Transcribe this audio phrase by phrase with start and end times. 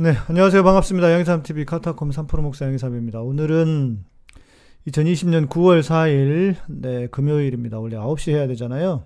[0.00, 0.62] 네, 안녕하세요.
[0.62, 1.10] 반갑습니다.
[1.10, 3.20] 양삼TV 카타콤 3프로 목사 양삼입니다.
[3.20, 4.04] 오늘은
[4.86, 7.80] 2020년 9월 4일, 네, 금요일입니다.
[7.80, 9.02] 원래 9시 해야 되잖아요.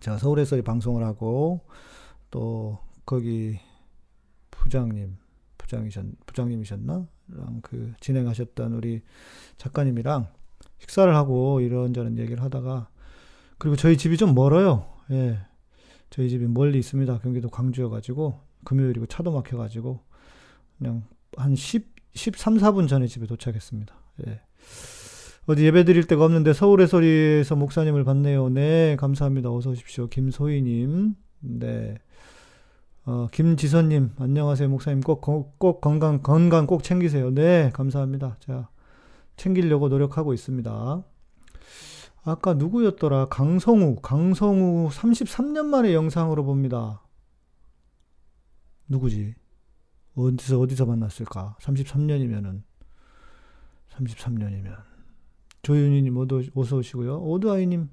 [0.00, 1.60] 제가 서울에서 방송을 하고,
[2.32, 3.60] 또, 거기,
[4.50, 5.16] 부장님,
[5.58, 7.06] 부장이셨, 부장님이셨나?
[7.28, 9.02] 랑 그, 진행하셨던 우리
[9.58, 10.26] 작가님이랑
[10.80, 12.88] 식사를 하고 이런저런 얘기를 하다가,
[13.58, 14.86] 그리고 저희 집이 좀 멀어요.
[15.12, 15.38] 예.
[16.10, 17.20] 저희 집이 멀리 있습니다.
[17.20, 20.00] 경기도 광주여가지고, 금요일이고 차도 막혀가지고
[20.76, 21.02] 그냥
[21.36, 23.94] 한 10, 13, 4분 전에 집에 도착했습니다.
[24.26, 24.40] 예.
[25.46, 28.50] 어디 예배 드릴 데가 없는데 서울의 소리에서 목사님을 봤네요.
[28.50, 29.50] 네, 감사합니다.
[29.50, 30.08] 어서 오십시오.
[30.08, 31.14] 김소희님.
[31.40, 31.94] 네.
[33.06, 34.68] 어, 김지선님, 안녕하세요.
[34.68, 37.30] 목사님 꼭, 꼭 건강, 건강 꼭 챙기세요.
[37.30, 38.36] 네, 감사합니다.
[38.40, 38.68] 제가
[39.36, 41.02] 챙기려고 노력하고 있습니다.
[42.24, 43.28] 아까 누구였더라?
[43.28, 43.96] 강성우.
[44.02, 47.00] 강성우 33년 만에 영상으로 봅니다.
[48.88, 49.34] 누구지?
[50.16, 51.56] 어디서 어디서 만났을까?
[51.60, 52.62] 33년이면은
[53.90, 54.76] 33년이면
[55.62, 56.16] 조윤희님
[56.54, 57.20] 어서 오시고요.
[57.20, 57.88] 오드아이님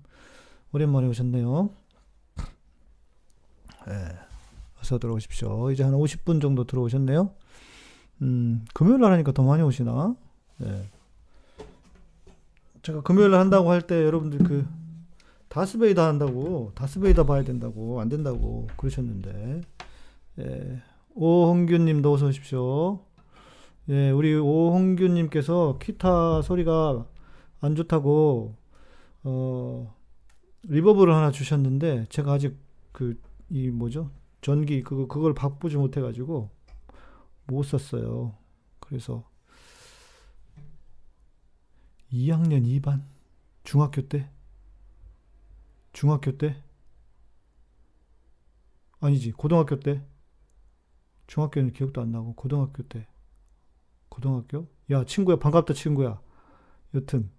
[0.72, 1.70] 오랜만에 오셨네요.
[3.88, 4.17] 예, 네,
[4.81, 5.72] 어서 들어오십시오.
[5.72, 7.31] 이제 한 50분 정도 들어오셨네요.
[8.22, 10.16] 음, 금요일 날 하니까 더 많이 오시나?
[10.58, 10.89] 네.
[12.81, 14.67] 제가 금요일 날 한다고 할 때 여러분들 그
[15.50, 19.61] 다스베이다 한다고 다스베이다 봐야 된다고 안 된다고 그러셨는데
[20.39, 20.81] 예,
[21.16, 23.05] 오홍규님도 어서 오십시오.
[23.89, 27.08] 예, 우리 오홍규님께서 기타 소리가
[27.61, 28.55] 안 좋다고
[29.23, 29.95] 어
[30.64, 32.58] 리버브를 하나 주셨는데 제가 아직
[32.92, 33.19] 그
[33.50, 34.11] 이 뭐죠
[34.42, 36.49] 전기 그거 그걸 바꾸지 못해가지고
[37.47, 38.36] 못 썼어요.
[38.80, 39.30] 그래서
[42.11, 43.03] 2학년 2반
[43.64, 44.30] 중학교 때
[45.94, 46.61] 중학교 때
[48.99, 50.03] 아니지 고등학교 때
[51.28, 53.08] 중학교는 기억도 안 나고 고등학교 때.
[54.09, 54.68] 고등학교?
[54.92, 55.38] 야 친구야.
[55.38, 56.22] 반갑다 친구야.
[56.94, 57.30] 여튼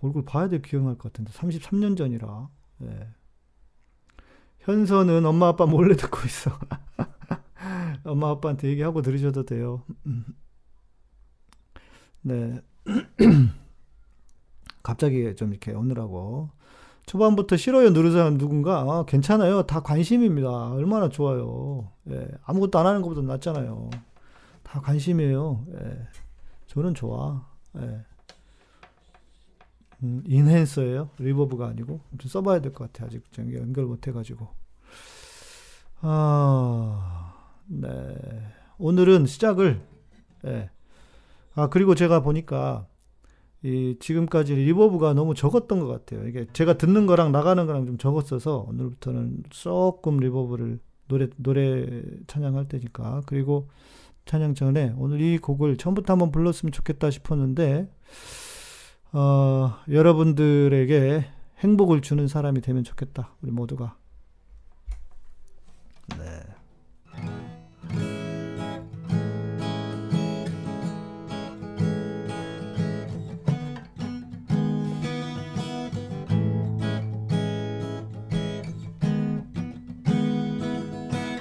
[0.00, 1.32] 얼굴 봐야 돼 기억날 것 같은데.
[1.32, 2.48] 33년 전이라.
[2.78, 3.08] 네.
[4.60, 6.50] 현서는 엄마 아빠 몰래 듣고 있어.
[8.04, 9.84] 엄마 아빠한테 얘기하고 들으셔도 돼요.
[12.22, 12.60] 네.
[14.82, 16.50] 갑자기 좀 이렇게 오느라고
[17.08, 19.62] 초반부터 싫어요 누르는 누군가 아, 괜찮아요.
[19.62, 20.72] 다 관심입니다.
[20.72, 21.90] 얼마나 좋아요.
[22.10, 23.90] 예, 아무것도 안 하는 것보다 낫잖아요.
[24.62, 25.64] 다 관심이에요.
[25.74, 26.06] 예,
[26.66, 27.46] 저는 좋아.
[27.78, 28.04] 예.
[30.02, 31.08] 음, enhancer예요.
[31.18, 33.06] reverb가 아니고 좀 써봐야 될 것 같아.
[33.06, 34.46] 아직 연결 못 해가지고.
[36.02, 37.32] 아,
[37.66, 37.88] 네.
[38.78, 39.80] 오늘은 시작을.
[40.46, 40.70] 예.
[41.54, 42.86] 아 그리고 제가 보니까
[43.62, 46.26] 이 지금까지 reverb가 너무 적었던 것 같아요.
[46.28, 53.22] 이게 제가 듣는 거랑 나가는 거랑 좀 적었어서 오늘부터는 조금 reverb를 노래 노래 찬양할 때니까
[53.26, 53.68] 그리고
[54.26, 57.90] 찬양 전에 오늘 이 곡을 처음부터 한번 불렀으면 좋겠다 싶었는데
[59.12, 61.24] 어, 여러분들에게
[61.60, 63.34] 행복을 주는 사람이 되면 좋겠다.
[63.42, 63.96] 우리 모두가.
[66.16, 66.37] 네.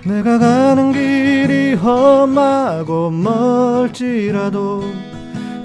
[0.08, 4.86] 내가 가는 길이 험하고 멀지라도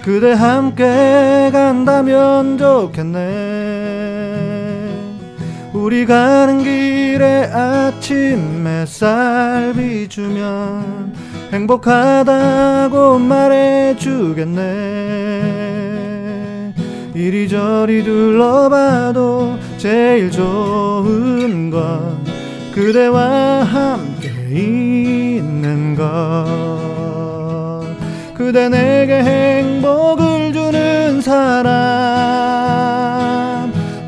[0.02, 3.20] 그대 함께 간다면 좋겠네.
[5.72, 11.14] 우리 가는 길에 아침 햇살 비추면
[11.52, 14.62] 행복하다고 말해주겠네.
[17.14, 22.22] 이리저리 둘러봐도 제일 좋은 건
[22.74, 24.21] 그대와 함께
[24.52, 27.86] 있는 것.
[28.34, 32.42] 그대 내게 행복을 주는 사람.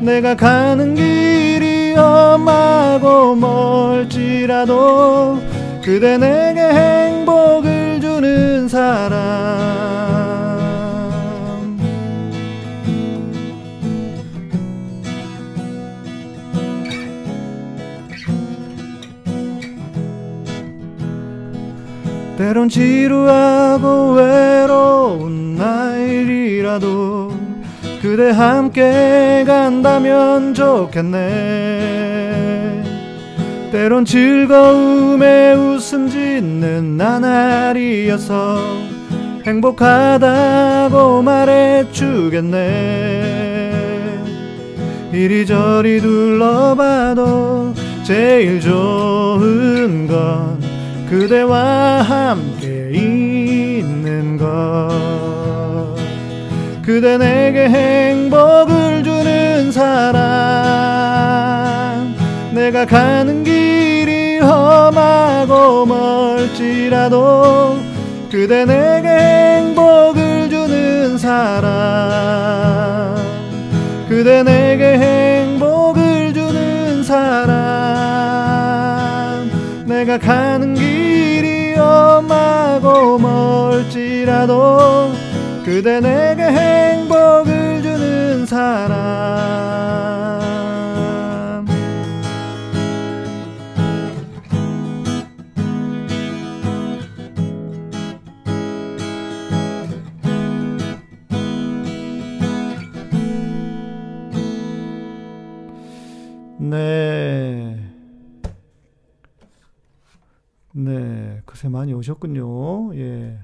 [0.05, 5.39] 내가 가는 길이 험하고 멀지라도
[5.83, 9.94] 그대 내게 행복을 주는 사람
[22.37, 27.31] 때론 지루하고 외로운 날이라도
[28.01, 31.15] 그대 함께 간다면 좋겠네.
[33.71, 38.59] 때론 즐거움에 웃음 짓는 나날이어서
[39.45, 42.55] 행복하다고 말해주겠네.
[45.13, 47.73] 이리저리 둘러봐도
[48.03, 50.54] 제일 좋은 건
[51.09, 55.15] 그대와 함께 있는 것.
[56.85, 60.15] 그대 내게 행복을 주는 사람
[62.53, 67.79] 내가 가는 길이 험하고 멀지라도
[68.29, 73.15] 그대 내게 행복을 주는 사람
[74.07, 77.55] 그대 내게 행복을 주는 사람
[79.87, 80.94] 내가 가는 험
[82.85, 85.11] 하고 멀지라도
[85.65, 89.25] 그대 내게 행복을 주는 사람
[106.57, 107.14] 네.
[111.65, 112.95] 네, 그새 많이 오셨군요.
[112.95, 113.39] 예.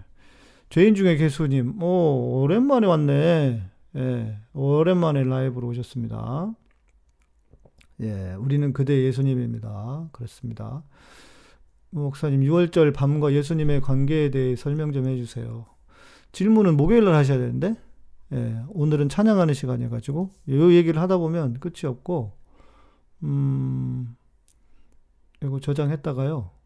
[0.70, 3.64] 죄인 중에 개수님, 오, 오랜만에 왔네.
[3.96, 6.54] 예, 오랜만에 라이브로 오셨습니다.
[8.02, 10.10] 예, 우리는 그대 예수님입니다.
[10.12, 10.84] 그렇습니다.
[11.90, 15.66] 목사님, 6월절 밤과 예수님의 관계에 대해 설명 좀 해주세요.
[16.32, 17.76] 질문은 목요일날 하셔야 되는데,
[18.34, 22.32] 예, 오늘은 찬양하는 시간이어가지고, 이 얘기를 하다 보면 끝이 없고,
[23.24, 24.16] 음,
[25.44, 26.61] 이거 저장했다가요.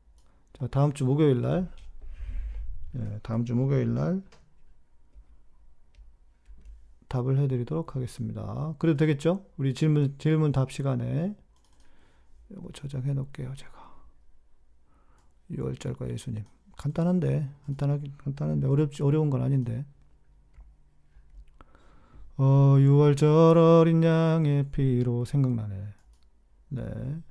[0.58, 1.70] 자, 다음 주 목요일 날,
[2.96, 4.22] 예, 다음 주 목요일 날
[7.10, 8.74] 답을 해드리도록 하겠습니다.
[8.80, 9.46] 그래도 되겠죠?
[9.58, 11.36] 우리 질문, 질문 답 시간에
[12.50, 13.96] 이거 저장해 놓을게요, 제가.
[15.52, 16.46] 6월절과 예수님.
[16.78, 19.86] 간단한데, 간단하긴, 간단한데, 어렵지, 어려운 건 아닌데.
[22.38, 25.94] 어, 6월절 어린 양의 피로 생각나네.
[26.70, 27.22] 네.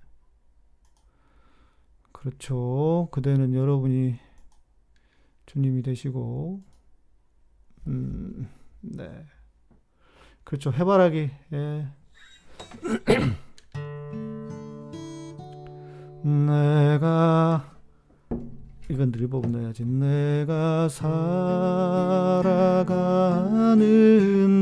[2.24, 3.08] 그렇죠.
[3.10, 4.18] 그대는 여러분이
[5.44, 6.62] 주님이 되시고,
[7.86, 8.48] 음,
[8.80, 9.26] 네.
[10.42, 10.72] 그렇죠.
[10.72, 11.86] 해바라기, 예.
[16.24, 17.78] 내가,
[18.90, 19.84] 이건 늘법 넣어야지.
[19.84, 21.44] 내가 살아가는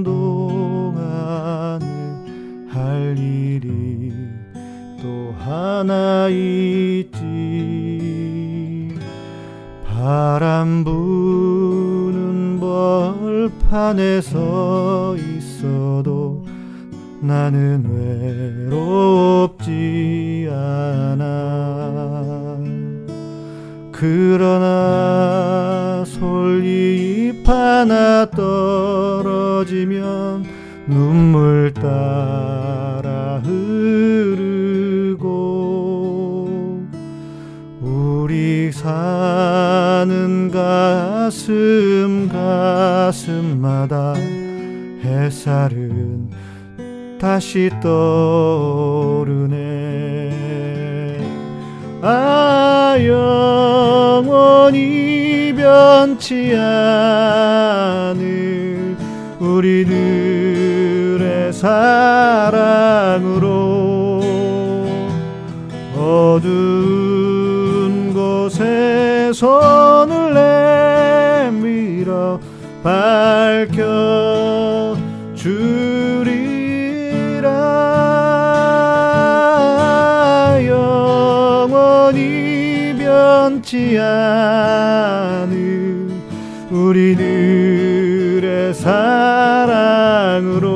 [0.03, 1.87] 동안에
[2.67, 3.42] 할 일이 또
[5.53, 7.19] 하나 있지.
[9.87, 16.47] 바람 부는 벌판에 서 있어도
[17.21, 17.85] 나는
[18.71, 21.33] 외롭지 않아.
[23.93, 24.83] 그러나
[26.07, 29.73] 솔잎 하나 떨어지면
[30.89, 34.42] 눈물 따라 흐르
[38.73, 44.15] 사는 가슴 가슴마다
[45.05, 46.31] 햇살은
[47.21, 49.53] 다시 떠오르네.
[52.03, 52.97] 아
[54.67, 58.23] 영원히 변치 않을
[59.39, 59.93] 우리들의
[61.53, 62.73] 사랑으로
[65.95, 67.32] 어두운
[68.43, 70.35] 곳에 손을
[71.53, 72.41] 내밀어
[72.83, 74.97] 밝혀
[75.37, 77.47] 주리라
[80.67, 86.09] 영원히 변치 않을
[86.73, 90.73] 우리들의 사랑으로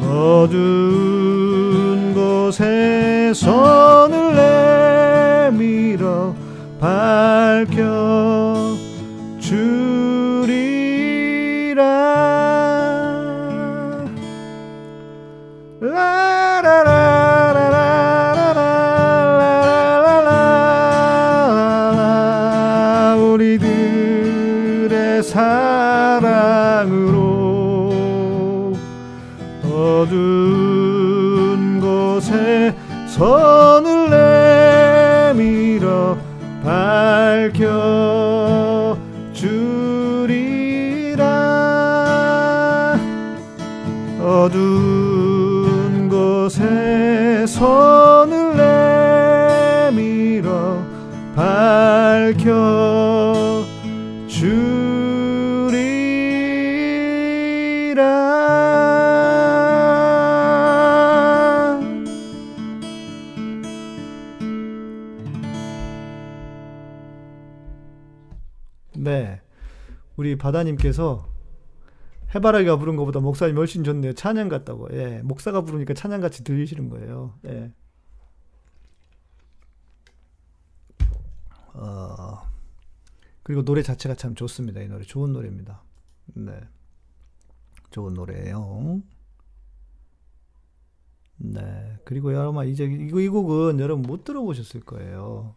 [0.00, 0.54] 어두운
[2.14, 3.95] 곳에 손을 내
[5.56, 6.34] 밀어
[6.80, 8.35] 밝혀
[70.76, 71.26] 바다님께서
[72.34, 74.12] 해바라기가 부른 것보다 목사님 훨씬 좋네요.
[74.12, 74.88] 찬양 같다고.
[74.92, 75.20] 예.
[75.22, 77.38] 목사가 부르니까 찬양 같이 들리시는 거예요.
[77.46, 77.72] 예.
[81.74, 82.42] 어,
[83.42, 84.80] 그리고 노래 자체가 참 좋습니다.
[84.80, 85.82] 이 노래 좋은 노래입니다.
[86.34, 86.60] 네.
[87.90, 89.02] 좋은 노래예요.
[91.38, 91.98] 네.
[92.04, 95.54] 그리고 여러분 이제 이거 이 곡은 여러분 못 들어보셨을 거예요.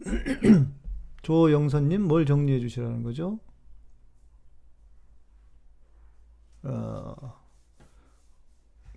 [1.22, 3.38] 조영선님 뭘 정리해 주시라는 거죠?
[6.64, 7.34] 어,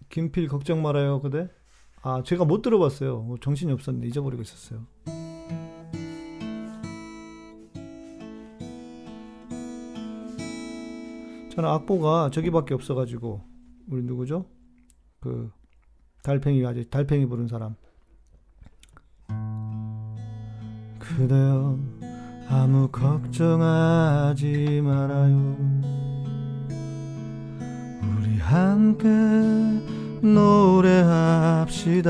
[0.09, 1.49] 김필 걱정 말아요 그대.
[2.01, 3.21] 아 제가 못 들어봤어요.
[3.21, 4.85] 뭐 정신이 없었는데 잊어버리고 있었어요.
[11.57, 13.41] 저는 악보가 저기밖에 없어가지고
[13.89, 14.45] 우리 누구죠?
[15.19, 15.51] 그
[16.21, 17.75] 달팽이가 아직 달팽이 부른 사람.
[20.99, 21.79] 그대여
[22.47, 25.96] 아무 걱정하지 말아요.
[28.47, 29.07] 함께
[30.21, 32.09] 노래합시다.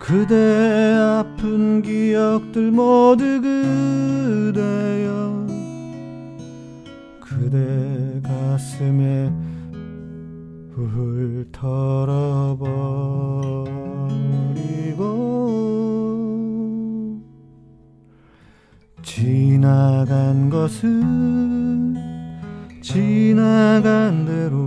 [0.00, 5.46] 그대 아픈 기억들 모두 그대여
[7.20, 9.32] 그대 가슴에
[10.74, 12.16] 불 털어버리고
[19.02, 21.75] 지나간 것은
[22.86, 24.58] 지나간 대로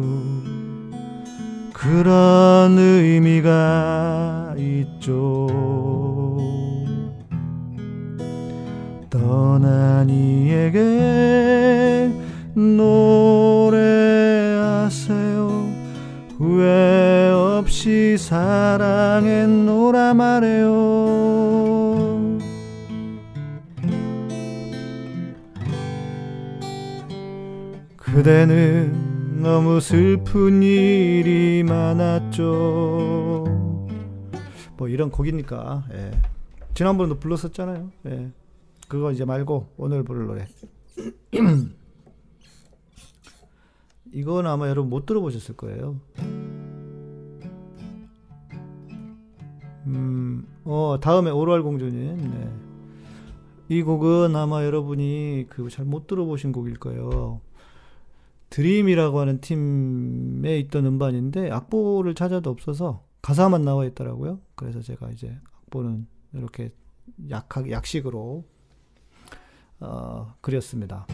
[1.72, 5.48] 그런 의미가 있죠.
[9.10, 12.12] 떠난 이에게
[12.56, 13.80] 노래하세요.
[16.38, 21.09] 후회 없이 사랑했노라 말해요.
[28.20, 32.44] 그대는 너무 슬픈 일이 많았죠.
[34.76, 35.86] 뭐 이런 곡이니까.
[35.94, 36.12] 예.
[36.74, 37.90] 지난번에도 불렀었잖아요.
[38.08, 38.30] 예.
[38.90, 40.48] 그거 이제 말고 오늘 부를 노래.
[44.12, 46.02] 이건 아마 여러분 못 들어보셨을 거예요.
[49.86, 52.18] 음, 어, 다음에 오로알 공주님.
[52.18, 52.52] 네.
[53.70, 57.40] 이 곡은 아마 여러분이 그 잘 못 들어보신 곡일 거예요.
[58.50, 64.40] 드림이라고 하는 팀에 있던 음반인데 악보를 찾아도 없어서 가사만 나와 있더라고요.
[64.56, 66.72] 그래서 제가 이제 악보는 이렇게
[67.30, 68.44] 약하게 약식으로
[69.82, 71.08] 어, 그렸습니다.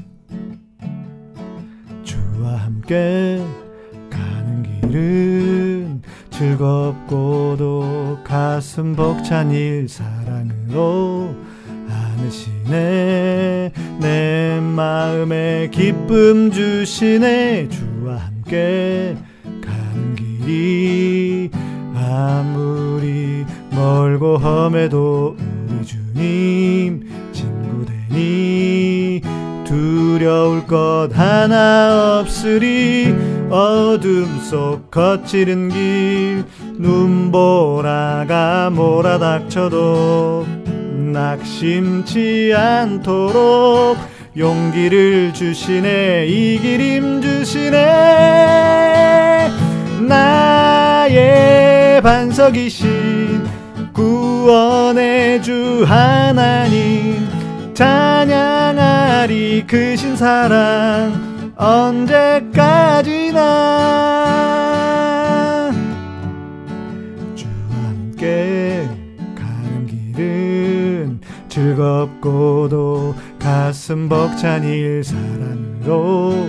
[2.03, 3.43] 주와 함께
[4.09, 6.01] 가는 길은
[6.31, 11.35] 즐겁고도 가슴 벅찬 일 사랑으로
[12.15, 13.71] 안으시네.
[13.99, 17.69] 내 마음에 기쁨 주시네.
[17.69, 19.15] 주와 함께
[19.61, 21.49] 가는 길이
[21.95, 25.35] 아무리 멀고 험해도
[25.69, 29.21] 우리 주님 친구 되니
[29.65, 33.13] 두려울 것 하나 없으리.
[33.49, 36.43] 어둠 속 거칠은 길
[36.79, 40.64] 눈보라가 몰아닥쳐도
[41.11, 43.97] 낙심치 않도록
[44.37, 47.77] 용기를 주시네 이 기림 주시네.
[50.07, 53.43] 나의 반석이신
[53.93, 57.27] 구원의 주 하나님
[57.73, 63.41] 찬양하리 크신 사랑 언제까지나
[67.35, 67.49] 주와
[67.83, 68.54] 함께
[71.65, 76.47] 즐겁고도 가슴 벅찬 일 사랑으로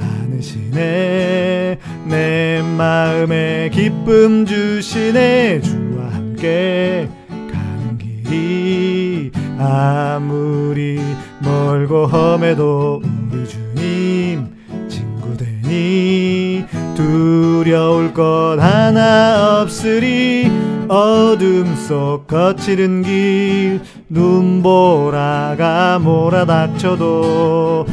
[0.00, 1.78] 안으시네.
[2.04, 5.60] 내 마음에 기쁨 주시네.
[5.60, 11.00] 주와 함께 가는 길이 아무리
[11.40, 14.48] 멀고 험해도 우리 주님
[14.88, 16.64] 친구 되니
[16.96, 20.50] 두려울 것 하나 없으리
[20.88, 27.86] 어둠 속 거칠은 길 눈보라가 몰아닥쳐도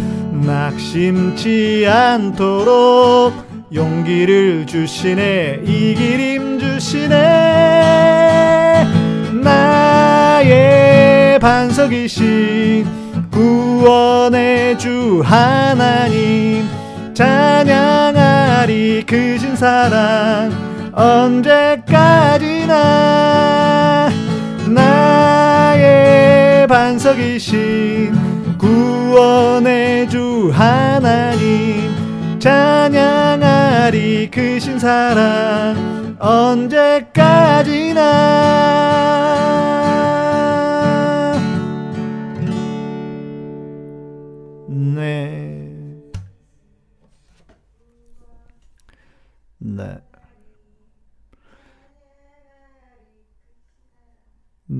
[0.45, 3.33] 낙심치 않도록
[3.73, 7.15] 용기를 주시네 이 기림 주시네.
[9.43, 12.85] 나의 반석이신
[13.31, 16.67] 구원의 주 하나님
[17.13, 22.73] 찬양하리 크신 사랑 언제까지나
[24.67, 31.89] 나의 반 반석이신 구원의 주 하나님
[32.39, 38.01] 찬양하리 크신 사랑 언제까지나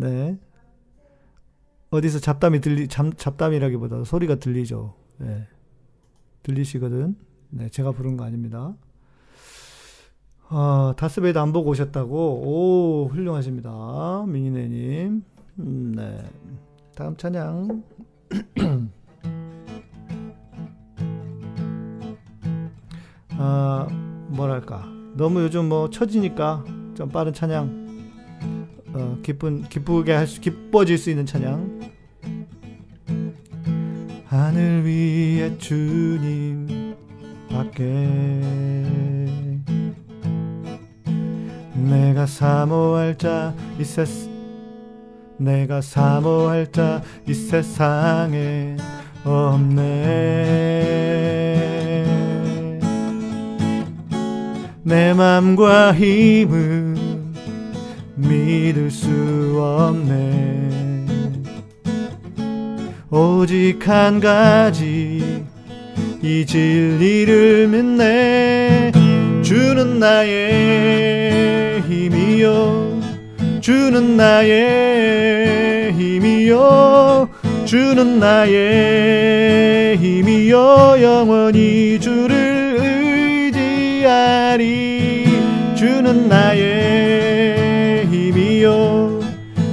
[0.04, 0.38] 네.
[1.92, 4.96] 어디서 잡담이 들리, 잡, 잡담이라기보다 소리가 들리죠.
[5.18, 5.48] 네.
[6.44, 7.16] 들리시거든.
[7.52, 8.76] 네, 제가 부른 거 아닙니다.
[10.50, 12.16] 아, 다스베이드 안 보고 오셨다고?
[12.16, 14.26] 오, 훌륭하십니다.
[14.28, 15.24] 미니네님.
[15.60, 16.30] 음, 네.
[16.96, 17.84] 다음 찬양.
[23.38, 23.88] 아,
[24.30, 24.86] 뭐랄까.
[25.16, 27.83] 너무 요즘 뭐 처지니까 좀 빠른 찬양.
[28.94, 31.94] 어, 기쁜 기쁘게 할 수, 기뻐질 수 있는 찬양.
[34.26, 36.96] 하늘 위에 주님
[37.50, 37.84] 밖에
[41.76, 44.06] 내가 사모할 자 이세
[45.38, 48.76] 내가 사모할 자 이 세상에
[49.24, 49.90] 없네
[54.84, 56.93] 내 맘과 힘은
[58.16, 59.10] 믿을 수
[59.60, 60.70] 없네.
[63.10, 65.44] 오직 한 가지
[66.22, 68.92] 이 진리를 믿네.
[69.44, 73.02] 주는 나의 힘이요.
[73.62, 77.30] 주는 나의 힘이요.
[77.66, 80.98] 주는 나의 힘이요.
[81.02, 82.78] 영원히 주를
[83.54, 85.26] 의지하리.
[85.76, 87.43] 주는 나의
[88.64, 89.20] 힘이요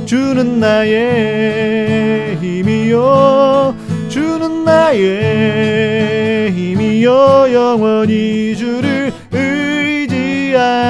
[0.05, 3.77] 주는 나의 힘이요.
[4.09, 7.53] 주는 나의 힘이요.
[7.53, 10.81] 영원히 주를 의지하리.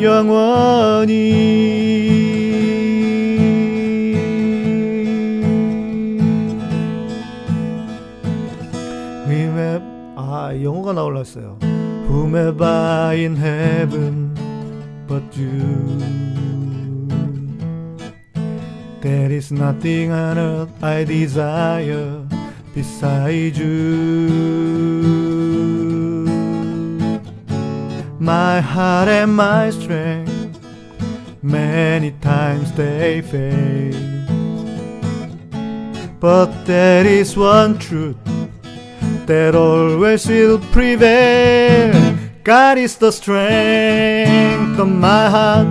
[0.00, 1.52] 영원히.
[10.16, 11.56] 아 영어가 나올라 했어요.
[12.08, 14.21] Whomever in heaven
[15.12, 15.98] but you.
[19.02, 22.26] There is nothing on earth I desire
[22.74, 23.72] beside you.
[28.18, 30.32] My heart and my strength
[31.42, 33.98] Many times they fail.
[36.20, 38.16] But there is one truth
[39.26, 42.21] that always will prevail.
[42.44, 45.68] God is the strength of my heart.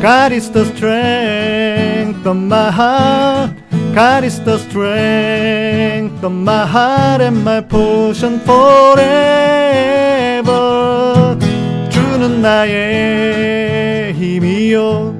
[0.00, 3.50] God is the strength of my heart.
[3.94, 8.96] God is the strength of my heart and my portion forever.
[11.90, 15.14] 주는 나의 힘이요.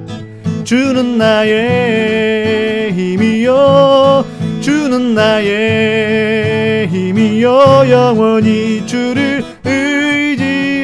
[0.63, 4.25] 주는 나의 힘이요.
[4.59, 9.43] 주는 나의 힘이요 영원히 주를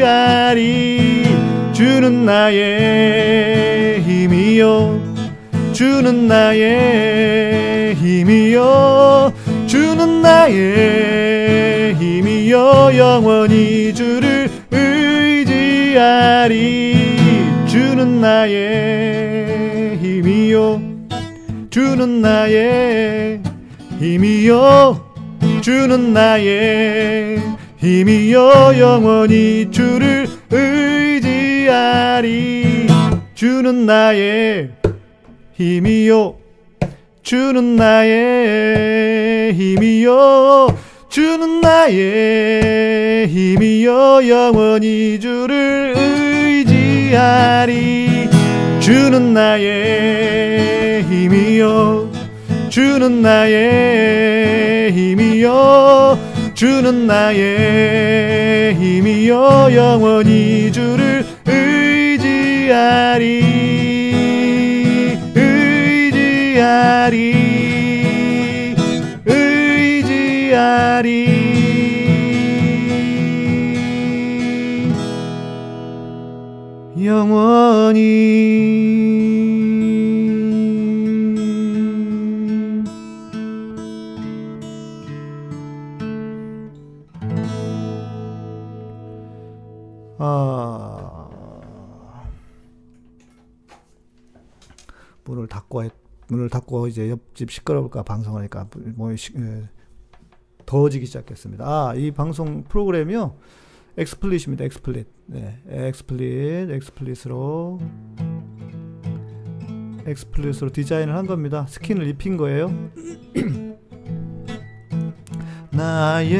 [0.09, 1.25] 의지하리
[1.71, 4.99] 주는 나의 힘이요.
[5.71, 9.31] 주는 나의 힘이요.
[9.67, 12.91] 주는 나의 힘이요.
[12.97, 15.99] 영원히 주를 의지하리.
[17.67, 20.81] 주는 나의 힘이요.
[21.69, 23.41] 주는 나의
[23.99, 25.05] 힘이요.
[25.61, 32.09] 주는 나의 힘이요 영원히 주를 의지하리.
[33.33, 34.71] 주는 나의
[35.53, 36.35] 힘이요.
[37.23, 40.77] 주는 나의 힘이요.
[41.07, 45.93] 주는 나의 힘이요 영원히 주를
[46.65, 47.69] 의지하리.
[48.81, 52.11] 주는 나의 힘이요.
[52.69, 56.28] 주는 나의 힘이요
[56.59, 63.23] 주는 나의 힘이요 영원히 주를 의지하리.
[65.35, 67.15] 의지하리.
[69.25, 70.59] 의지하리.
[77.05, 78.19] 영원히
[90.29, 91.29] 아
[95.23, 95.91] 문을 닫고 했,
[96.27, 99.11] 문을 닫고 이제 옆집 시끄러울까 방송하니까 뭐
[100.65, 101.65] 더워지기 시작했습니다.
[101.65, 103.35] 아, 이 방송 프로그램이요.
[103.97, 104.65] XSplit입니다.
[104.65, 105.07] XSplit.
[105.25, 107.79] 네, XSplit, XSplit으로
[110.05, 111.65] XSplit으로 디자인을 한 겁니다.
[111.67, 112.69] 스킨을 입힌 거예요.
[115.71, 116.39] 나의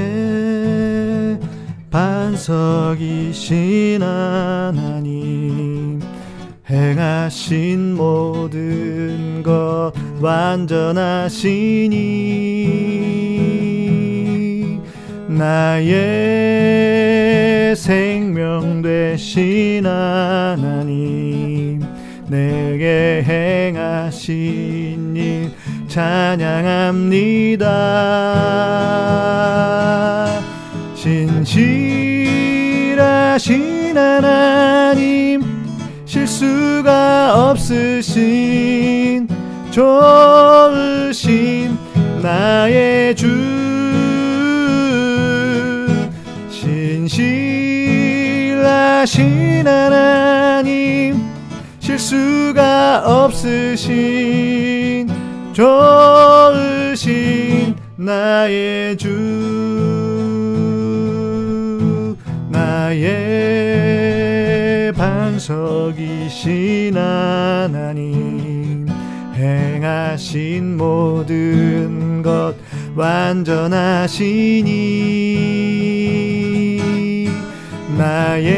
[1.92, 3.52] 반석이신
[4.02, 6.00] 하나님
[6.70, 10.70] 행하신 모든 것 완전하시니
[15.28, 15.90] 나의
[17.76, 21.82] 생명 되신 하나님
[22.28, 25.52] 내게 행하신 일
[25.88, 27.70] 찬양합니다.
[30.94, 31.79] 신실
[33.40, 35.42] 하신 하나님
[36.04, 39.30] 실수가 없으신
[39.72, 41.78] 좋으신
[42.22, 43.30] 나의 주
[48.50, 51.16] 신실하신 하나님
[51.80, 55.08] 실수가 없으신
[55.54, 56.58] 좋으신
[57.96, 59.08] 나의 주
[62.50, 63.29] 나의
[65.40, 68.86] 반석이신 하나님
[69.34, 72.56] 행하신 모든 것
[72.94, 74.20] 완전하시니
[77.98, 78.58] 나의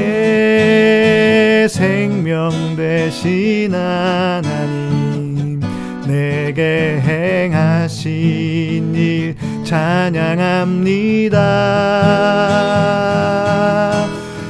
[1.70, 5.60] 생명 되신 하나님
[6.08, 11.38] 내게 행하신 일 찬양합니다.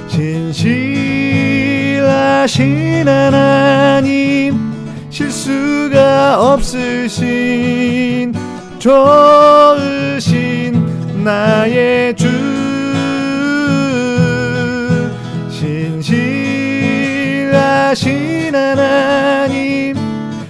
[0.08, 1.01] 신실
[2.22, 4.60] 하신 하나님
[5.10, 8.34] 실수가 없으신
[8.80, 9.64] 좋으신
[11.24, 12.28] 나의 주
[17.52, 19.96] 신실하신 하나님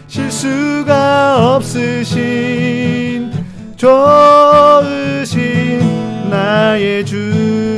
[0.07, 3.31] 실수가 없으신
[3.77, 5.29] 좋으신
[6.29, 7.70] 나의 주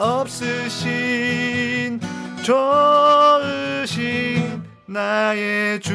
[0.00, 2.00] 없으신
[2.44, 5.94] 좋으신 나의 주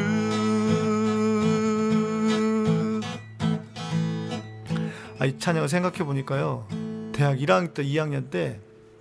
[5.18, 6.66] 아, 이 찬양을 생각해 보니까요.
[7.12, 8.58] 대학 1학년 때, 2학년 때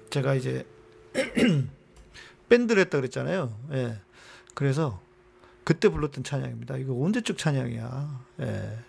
[0.10, 0.66] 제가 이제
[2.50, 3.58] 밴드를 했다 그랬잖아요.
[3.72, 4.02] 예.
[4.54, 5.00] 그래서
[5.64, 6.76] 그때 불렀던 찬양입니다.
[6.76, 8.26] 이거 언제적 찬양이야.
[8.42, 8.80] 예.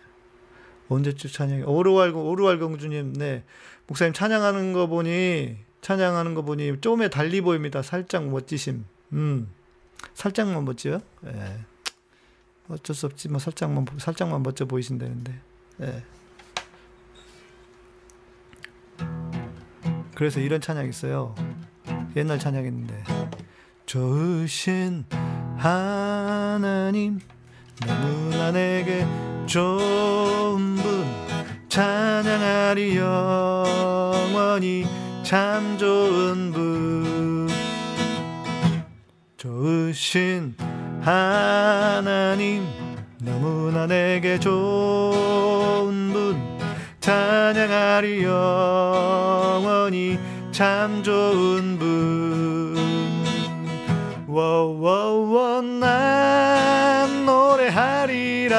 [0.88, 3.44] 언제적 찬양이 오르왈 오르왈 공주님, 네
[3.86, 7.82] 목사님 찬양하는 거 보니 찬양하는 거 보니 좀에 달리 보입니다.
[7.82, 8.84] 살짝 멋지심.
[9.12, 9.48] 음,
[10.14, 11.00] 살짝만 멋져요.
[11.26, 11.60] 예.
[12.68, 15.40] 어쩔 수 없지만 살짝만 살짝만 멋져 보이신다는데.
[15.82, 16.04] 예.
[20.14, 21.34] 그래서 이런 찬양 있어요.
[22.14, 23.04] 옛날 찬양인데
[23.86, 25.06] 좋으신
[25.56, 27.20] 하나님
[27.86, 29.06] 너무나 내게
[29.46, 31.04] 좋은 분
[31.68, 34.84] 찬양하리 영원히
[35.30, 37.48] 참 좋은 분
[39.36, 40.56] 좋으신
[41.00, 42.66] 하나님
[43.22, 46.36] 너무나 내게 좋은 분
[46.98, 50.18] 찬양하리 영원히
[50.50, 52.74] 참 좋은 분.
[54.26, 58.50] 워워워 난 노래하리라.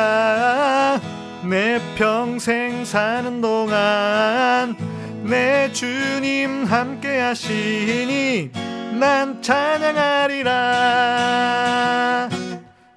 [1.44, 4.91] 내 평생 사는 동안
[5.32, 8.52] 내 주님 함께 하시니
[9.00, 10.50] 난 찬양하리라.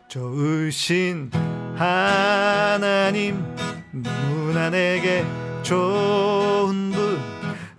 [0.08, 1.30] 좋으신
[1.76, 3.40] 하나님
[3.92, 5.24] 너무나 내게
[5.62, 7.20] 좋은 분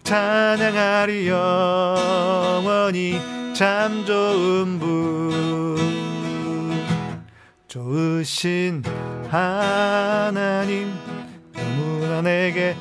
[0.03, 3.19] 찬양하리 영원히
[3.53, 5.75] 참 좋은 분.
[7.67, 8.83] 좋으신
[9.29, 10.93] 하나님
[11.51, 12.73] 너무나 내게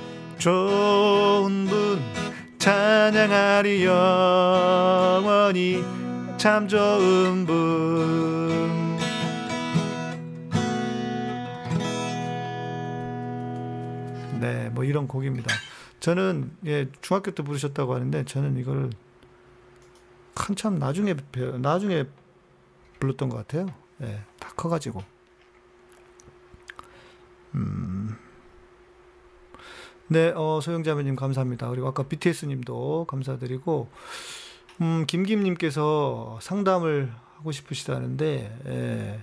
[0.45, 2.03] 좋은 분
[2.59, 5.83] 찬양하리 영원히
[6.37, 8.99] 참 좋은 분
[14.39, 15.51] 네, 뭐 이런 곡입니다.
[16.01, 18.91] 저는 예 중학교 때 부르셨다고 하는데 저는 이걸
[20.37, 21.15] 한참 나중에
[21.59, 22.05] 나중에
[23.01, 23.69] 불렀던 것 같아요.
[24.03, 25.03] 예, 다 커가지고.
[27.55, 28.24] 음.
[30.09, 31.71] 네, 어, 소영자매님 감사합니다.
[31.71, 33.89] 그리고 아까 BTS님도 감사드리고,
[34.83, 39.21] 음, 김김님께서 상담을 하고 싶으시다는데, 예,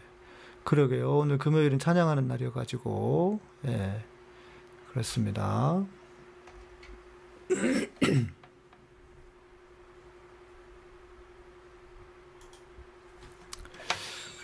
[0.63, 1.19] 그러게요.
[1.19, 4.03] 오늘 금요일은 찬양하는 날이어가지고, 예,
[4.89, 5.85] 그렇습니다.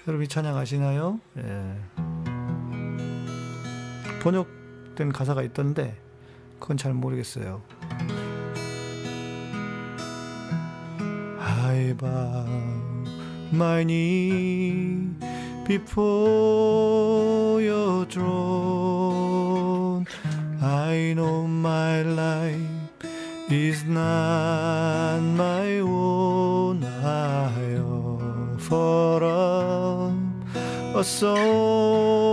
[0.08, 1.20] 여러분 이 찬양 아시나요?
[1.38, 1.76] 예.
[4.22, 6.00] 번역된 가사가 있던데
[6.60, 7.62] 그건 잘 모르겠어요.
[11.40, 12.46] I bow
[13.52, 15.10] my knee
[15.66, 20.06] before your throne.
[20.62, 22.60] I know my life
[23.50, 26.84] is not my own.
[26.84, 30.14] I offer up
[30.96, 32.27] a song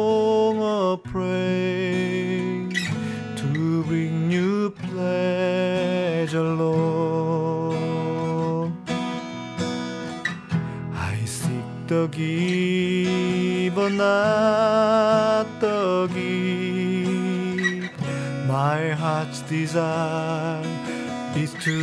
[13.99, 15.63] gift.
[18.47, 20.63] My heart's desire
[21.37, 21.77] is to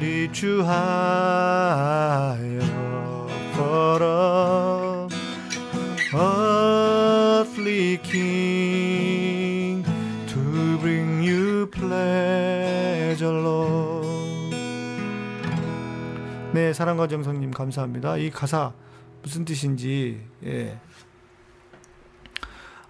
[0.00, 2.62] lift you higher
[3.54, 5.08] for a
[6.14, 9.84] earthly king
[10.28, 14.56] to bring you pleasure, Lord.
[16.52, 18.16] 네, 사랑과 정성님 감사합니다.
[18.16, 18.72] 이 가사
[19.26, 20.78] 무슨 뜻인지 예.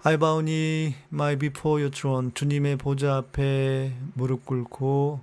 [0.03, 5.19] I bow knee my before your throne 주님의 보좌 앞에 무릎 꿇고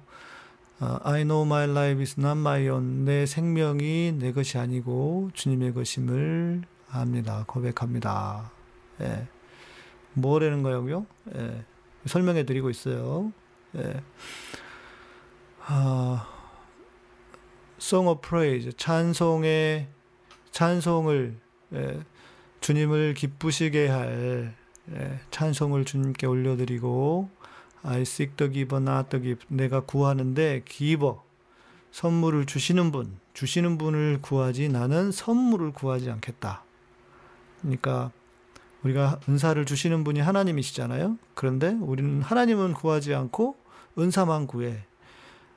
[0.80, 5.74] 어, I know my life is not my own 내 생명이 내 것이 아니고 주님의
[5.74, 8.50] 것임을 압니다 고백합니다
[9.02, 9.28] 예.
[10.14, 11.64] 뭐라는 거요요 예.
[12.06, 13.32] 설명해 드리고 있어요
[13.76, 14.02] 예.
[15.64, 16.26] 아,
[17.78, 19.94] Song of Praise 찬송의
[20.54, 21.36] 찬송을
[21.72, 22.00] 예,
[22.60, 24.54] 주님을 기쁘시게 할
[24.92, 27.28] 예, 찬송을 주님께 올려드리고
[27.82, 29.46] I seek the giver, not the gift.
[29.48, 31.16] 내가 구하는데 giver
[31.90, 36.62] 선물을 주시는 분, 주시는 분을 구하지 나는 선물을 구하지 않겠다.
[37.60, 38.12] 그러니까
[38.84, 41.18] 우리가 은사를 주시는 분이 하나님이시잖아요.
[41.34, 43.56] 그런데 우리는 하나님은 구하지 않고
[43.98, 44.84] 은사만 구해.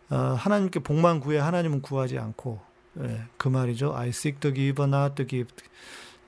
[0.09, 2.66] 어, 하나님께 복만 구해 하나님은 구하지 않고
[3.01, 3.95] 예, 그 말이죠.
[3.95, 5.63] I seek the giver, not the gift.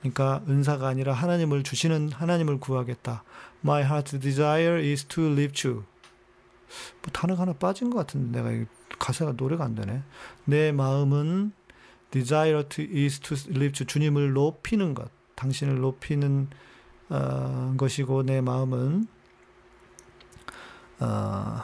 [0.00, 3.22] 그러니까 은사가 아니라 하나님을 주시는 하나님을 구하겠다.
[3.64, 5.84] My heart's desire is to lift you.
[7.02, 8.66] 뭐 단어가 하나 빠진 것 같은데 내가 이
[8.98, 10.02] 가사가 노래가 안 되네.
[10.44, 11.52] 내 마음은
[12.10, 13.86] desire to, is to lift you.
[13.86, 16.48] 주님을 높이는 것, 당신을 높이는
[17.08, 19.06] 어, 것이고 내 마음은
[21.00, 21.62] 어,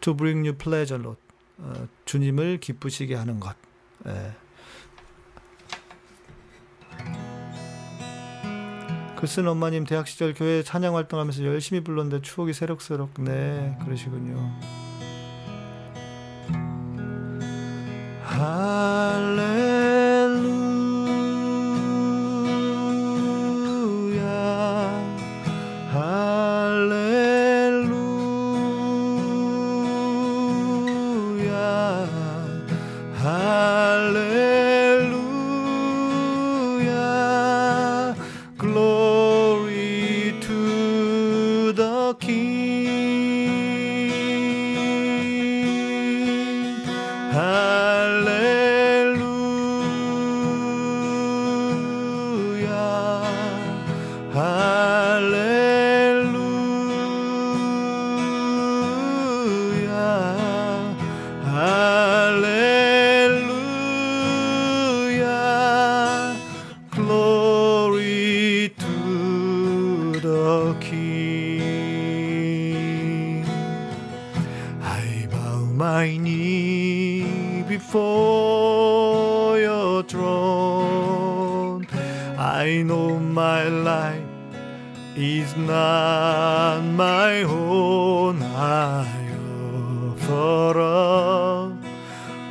[0.00, 1.20] to bring you pleasure, Lord.
[1.58, 3.56] 어, 주님을 기쁘시게 하는 것.
[4.06, 4.32] 예.
[9.16, 14.52] 글쓴 엄마님 대학 시절 교회 찬양 활동하면서 열심히 불렀는데 추억이 새록새록 네 그러시군요.
[18.22, 19.75] 할렐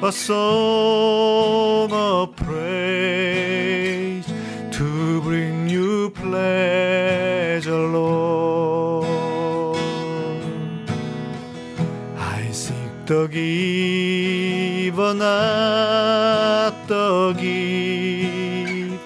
[0.05, 4.23] a song of praise
[4.69, 9.07] to bring you pleasure, Lord.
[12.19, 19.01] I seek the giver, not the gift.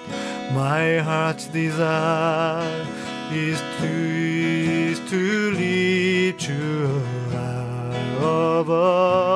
[0.54, 2.86] My heart's desire
[3.32, 9.30] is to, is to lead you high above.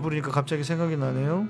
[0.00, 1.48] 부르니까 갑자기 생각이 나네요.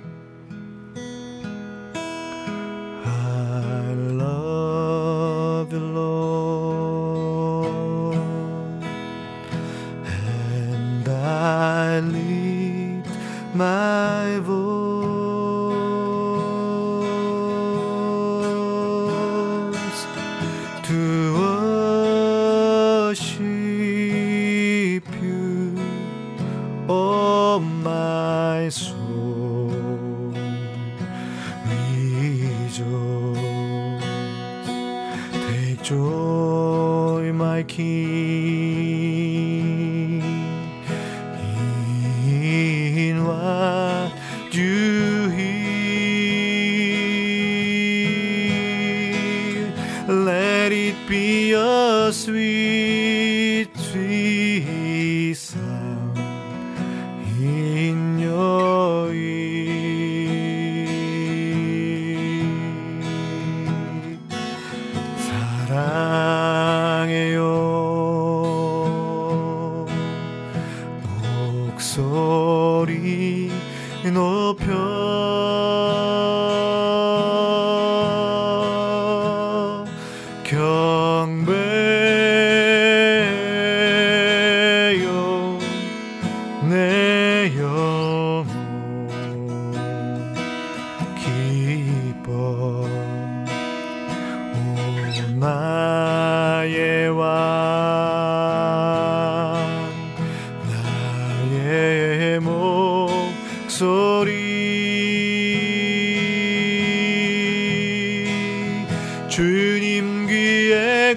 [109.79, 111.15] 주님 귀에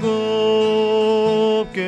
[1.66, 1.80] 곱게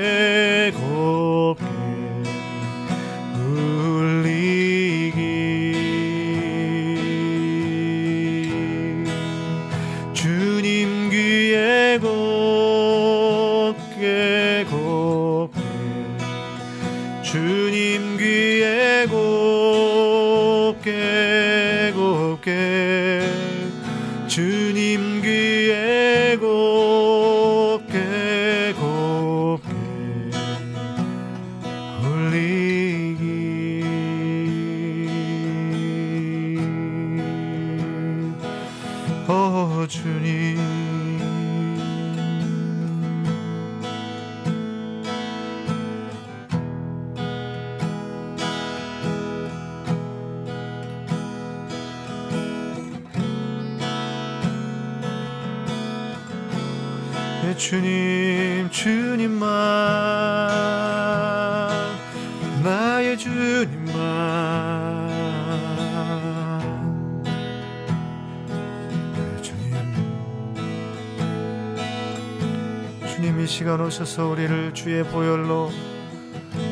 [74.14, 75.72] 오셔서 우리를 주의 보혈로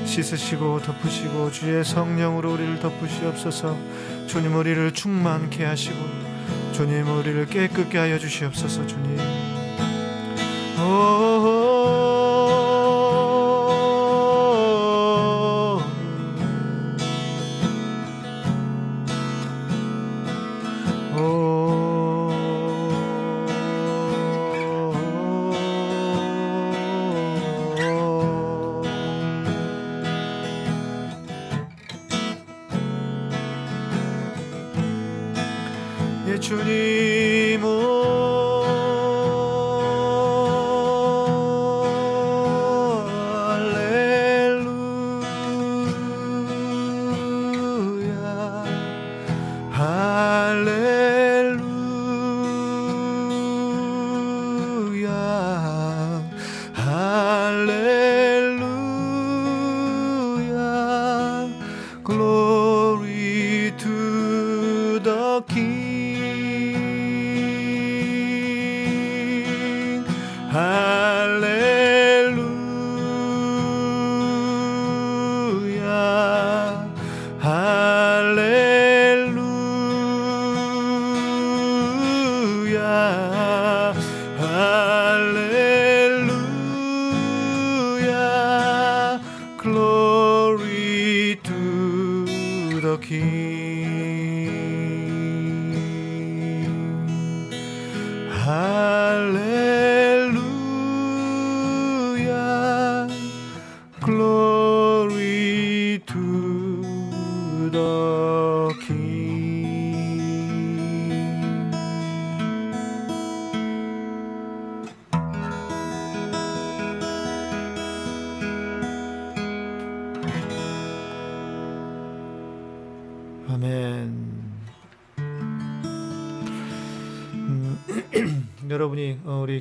[0.05, 3.75] 씻으시고 덮으시고 주의 성령으로 우리를 덮으시옵소서.
[4.27, 5.97] 주님 우리를 충만케 하시고
[6.71, 9.17] 주님 우리를 깨끗게 하여 주시옵소서 주님.
[9.17, 10.81] 예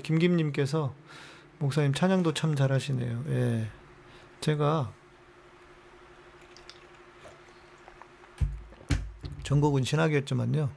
[0.00, 0.94] 우리 김김님께서
[1.58, 3.24] 목사님 찬양도 참 잘하시네요.
[3.28, 3.70] 예,
[4.40, 4.90] 제가
[9.42, 10.70] 전국은 신학이었지만요.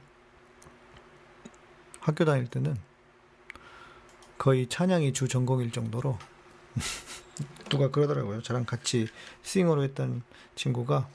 [2.00, 2.76] 학교 다닐 때는
[4.36, 6.18] 거의 찬양이 주 전공일 정도로
[7.70, 8.42] 누가 그러더라고요.
[8.42, 9.08] 저랑 같이
[9.42, 10.22] 싱어로 했던
[10.54, 11.08] 친구가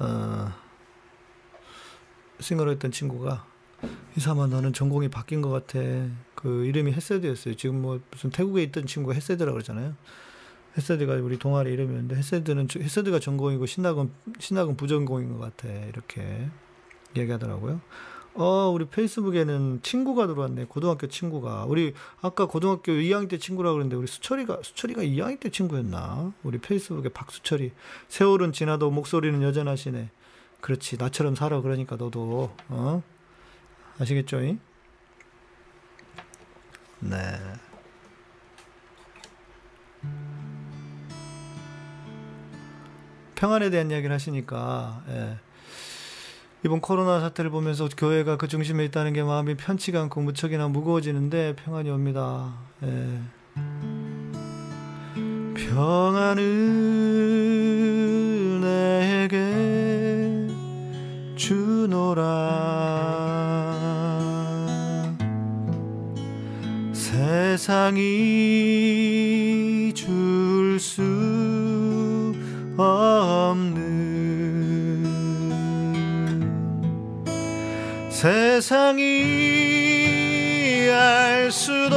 [0.00, 0.52] 어,
[2.40, 3.46] 싱어로 했던 친구가
[4.16, 5.78] 이사마 너는 전공이 바뀐 것 같아.
[6.34, 7.54] 그 이름이 헤세드였어요.
[7.54, 9.94] 지금 뭐 무슨 태국에 있던 친구가 헤세드라고 그러잖아요.
[10.76, 15.68] 헤세드가 우리 동아리 이름이었는데 헤세드는 헤세드가 전공이고 신학은 신학은 부전공인 것 같아.
[15.68, 16.48] 이렇게
[17.16, 17.80] 얘기하더라고요.
[18.34, 20.66] 어, 우리 페이스북에는 친구가 들어왔네.
[20.66, 21.64] 고등학교 친구가.
[21.64, 26.32] 우리 아까 고등학교 2학년 때 친구라고 그랬는데 우리 수철이가 수철이가 2학년 때 친구였나?
[26.44, 27.72] 우리 페이스북에 박수철이
[28.08, 30.10] 세월은 지나도 목소리는 여전하시네.
[30.60, 30.98] 그렇지.
[30.98, 31.60] 나처럼 살아.
[31.60, 33.02] 그러니까 너도 어?
[34.00, 34.40] 아시겠죠?
[34.42, 34.58] 이?
[37.00, 37.16] 네.
[43.34, 45.38] 평안에 대한 이야기를 하시니까 예.
[46.64, 51.88] 이번 코로나 사태를 보면서 교회가 그 중심에 있다는 게 마음이 편치가 않고 무척이나 무거워지는데 평안이
[51.90, 52.54] 옵니다.
[52.82, 53.20] 예.
[55.54, 56.44] 평안을
[58.60, 59.36] 내게
[61.36, 62.98] 주노라
[67.58, 68.02] 세상이
[69.92, 71.02] 줄 수
[72.76, 73.74] 없는
[78.10, 79.02] 세상이
[80.88, 81.96] 알 수도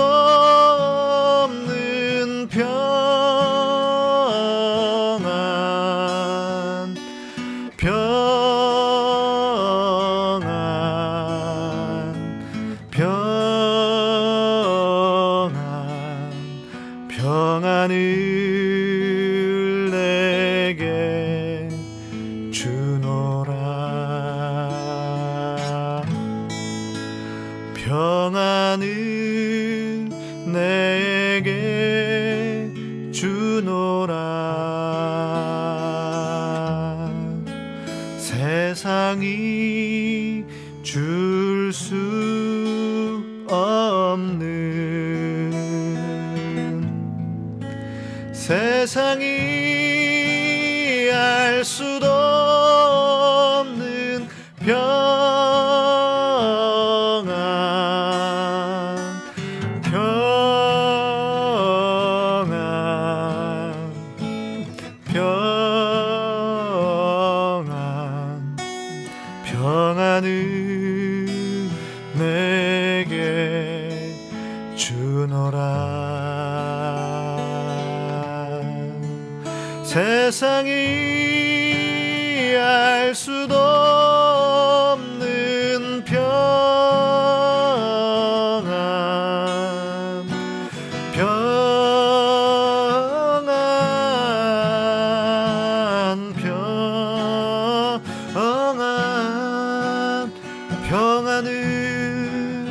[100.91, 102.65] 평안을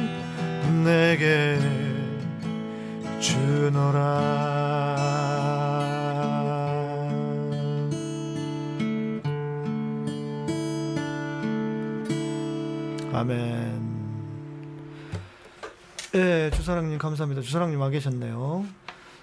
[0.85, 1.59] 내게
[3.19, 3.97] 주노라
[13.15, 13.81] 아멘.
[16.15, 17.41] 예, 주사랑님 감사합니다.
[17.41, 18.67] 주사랑님 와 계셨네요.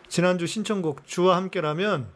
[0.08, 2.08] 지난주 신청곡 주와 함께라면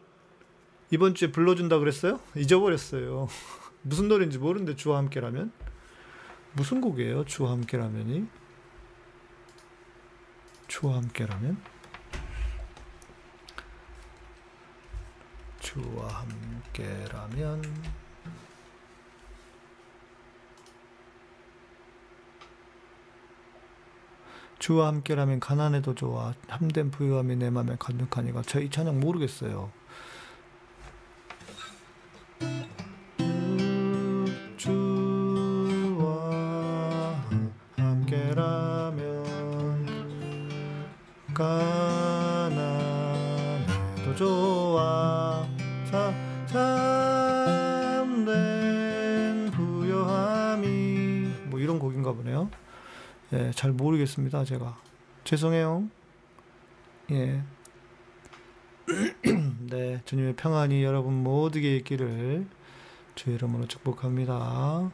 [0.90, 2.20] 이번 주에 불러준다 그랬어요?
[2.36, 3.28] 잊어버렸어요.
[3.84, 5.52] 무슨 노래인지 모르는데 주와 함께라면
[6.54, 7.26] 무슨 곡이에요?
[7.26, 8.28] 주와 함께라면이?
[10.68, 11.58] 주와 함께라면?
[15.60, 17.64] 주와 함께라면?
[24.60, 26.34] 주와 함께라면 가난해도 좋아.
[26.48, 29.72] 참된 부유함이 내 맘에 가득하니가 저 이 찬양 모르겠어요.
[42.52, 45.44] 가난해도 좋아
[45.90, 46.14] 자,
[48.06, 48.30] 참된
[49.50, 50.68] 부요함이
[51.48, 52.52] 뭐 이런 곡인가 보네요.
[53.34, 54.78] 예, 잘 모르겠습니다, 제가.
[55.24, 55.90] 죄송해요.
[57.12, 57.42] 예.
[59.72, 62.46] 네, 주님의 평안이 여러분 모두에게 있기를
[63.16, 64.92] 주의 이름으로 축복합니다.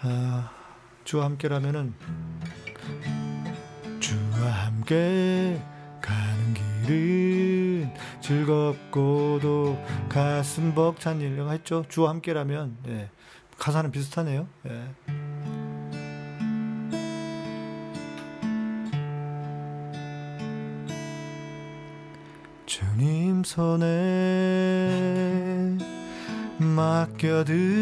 [0.00, 0.50] 아,
[1.04, 1.94] 주와 함께라면은
[4.50, 5.60] 함께
[6.00, 9.78] 가는 길은 즐겁고도
[10.08, 11.84] 가슴 벅찬 일이라고 했죠.
[11.88, 13.10] 주와 함께라면 예.
[13.58, 14.46] 가사는 비슷하네요.
[14.66, 14.84] 예.
[22.66, 23.86] 주님 손에
[26.58, 27.78] 맡겨드리리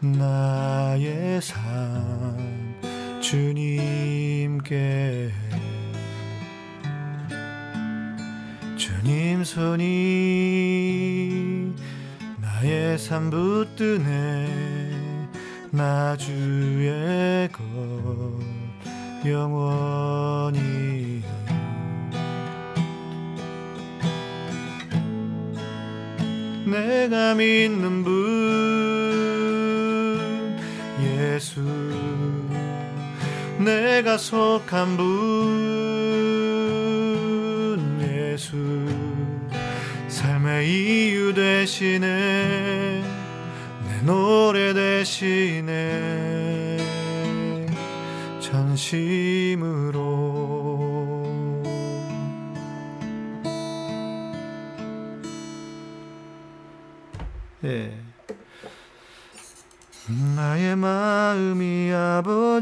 [0.00, 2.61] 나의 삶
[3.32, 5.32] 주님께
[8.76, 9.84] 주님 손이
[12.42, 15.30] 나의 삶 붙드네
[15.70, 17.64] 나 주의 것
[19.24, 21.22] 영원히
[26.66, 28.21] 내가 믿는 분
[34.02, 35.06] 내가 속한 분
[38.02, 38.56] 예수
[40.08, 43.04] 삶의 이유 되시네
[43.86, 45.61] 내 노래 되시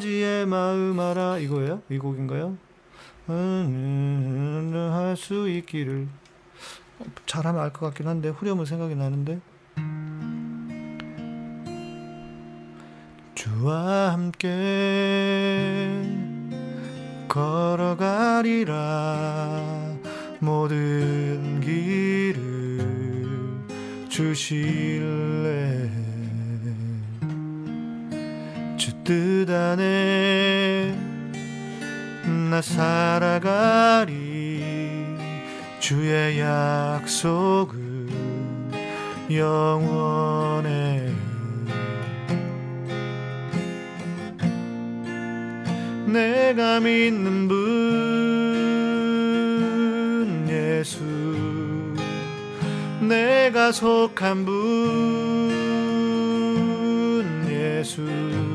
[0.00, 1.82] 아버지의 마음 알아 이거예요?
[1.90, 2.56] 이 곡인가요?
[3.26, 6.08] 할 수 있기를
[6.98, 9.40] 어, 잘하면 알 것 같긴 한데 후렴은 생각이 나는데
[13.34, 16.02] 주와 함께
[17.28, 18.78] 걸어가리라
[20.40, 22.80] 모든 길을
[24.08, 26.09] 주실래 주
[29.04, 30.94] 뜻 안에
[32.50, 34.10] 나 살아가리
[35.78, 38.08] 주의 약속은
[39.30, 41.10] 영원해.
[46.06, 47.56] 내가 믿는 분
[50.50, 51.00] 예수
[53.00, 54.50] 내가 속한 분
[57.48, 58.49] 예수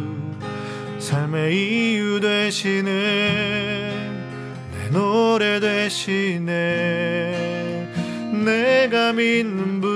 [1.05, 2.89] 삶의 이유 되시네.
[4.71, 6.51] 내 노래 되시네.
[8.43, 9.91] 내가 믿는 분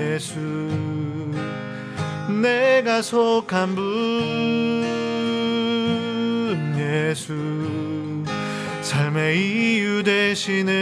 [0.00, 0.38] 예수.
[2.40, 3.84] 내가 속한 분
[6.78, 7.34] 예수.
[8.80, 10.72] 삶의 이유 되시네.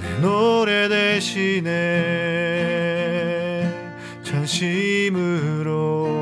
[0.00, 2.40] 내 노래 되시네
[4.50, 6.19] 전심으로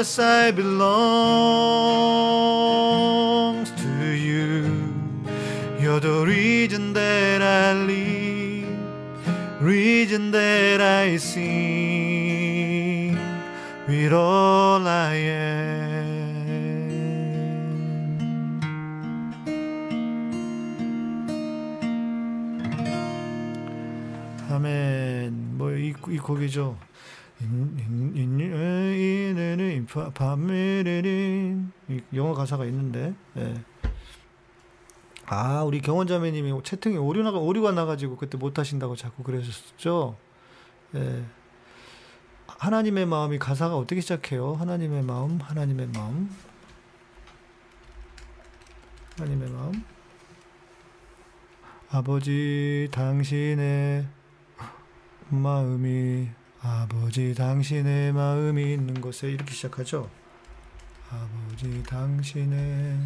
[0.00, 0.86] Jesus, I belong
[3.66, 4.94] to you.
[5.78, 8.66] You're the reason that I live,
[9.60, 11.59] reason that I sing
[30.20, 31.72] 밤에는
[32.14, 33.14] 영어 가사가 있는데.
[33.38, 33.54] 예.
[35.24, 40.18] 아, 우리 경원자매님이 채팅에 오류 나가 오류가 나가지고 그때 못 하신다고 자꾸 그러셨죠.
[40.96, 41.24] 예.
[42.46, 44.52] 하나님의 마음이 가사가 어떻게 시작해요?
[44.52, 46.30] 하나님의 마음, 하나님의 마음,
[49.16, 49.84] 하나님의 마음.
[51.90, 54.06] 아버지 당신의
[55.30, 56.28] 마음이
[56.62, 60.10] 아버지 당신의 마음이 있는 곳에 이렇게 시작하죠.
[61.10, 62.98] 아버지 당신의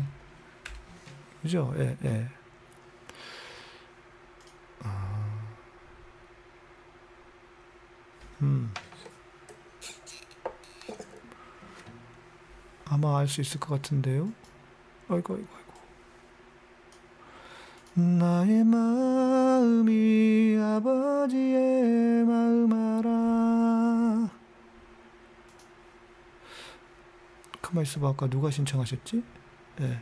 [1.42, 1.72] 그죠?
[1.78, 2.28] 예, 예.
[4.82, 5.54] 아,
[8.42, 8.72] 음.
[12.86, 14.32] 아마 알 수 있을 것 같은데요.
[15.08, 15.73] 아이고, 아이고, 아이고.
[17.94, 24.30] 나의 마음이 아버지의 마음 알아.
[27.62, 28.08] 가만 있어봐.
[28.08, 29.22] 아까 누가 신청하셨지?
[29.82, 30.00] 예.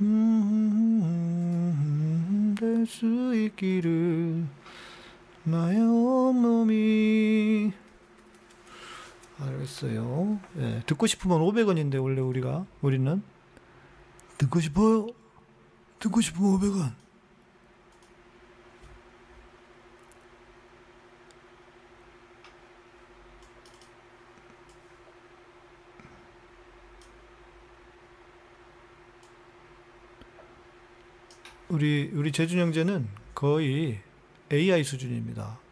[0.00, 1.74] 음,
[2.58, 4.46] 될수 있기를
[5.44, 7.72] 나의 온몸이
[9.38, 10.40] 알겠어요.
[10.58, 13.22] 예, 듣고 싶으면 500원인데 원래 우리가 우리는
[14.38, 15.08] 듣고 싶어요.
[15.98, 16.94] 듣고 싶으면 500원.
[31.68, 34.00] 우리 우리 재준 형제는 거의
[34.50, 35.67] AI 수준입니다.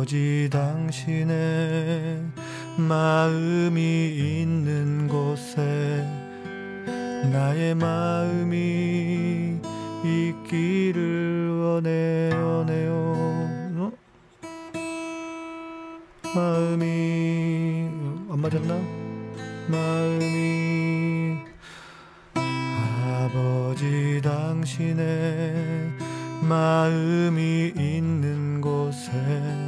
[0.00, 2.24] 아버지 당신의
[2.78, 3.80] 마음이
[4.40, 5.60] 있는 곳에
[7.30, 9.60] 나의 마음이
[10.02, 12.92] 있기를 원해 원해요.
[13.76, 13.92] 어?
[16.34, 17.90] 마음이
[18.30, 18.80] 안 맞았나?
[19.68, 21.40] 마음이
[22.34, 25.92] 아버지 당신의
[26.48, 29.59] 마음이 있는 곳에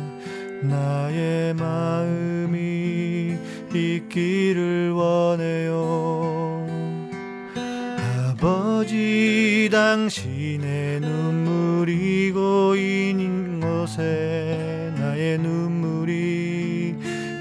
[0.62, 3.36] 나의 마음이
[3.74, 6.66] 있기를 원해요.
[8.42, 16.96] 아버지 당신의 눈물이 고인 곳에 나의 눈물이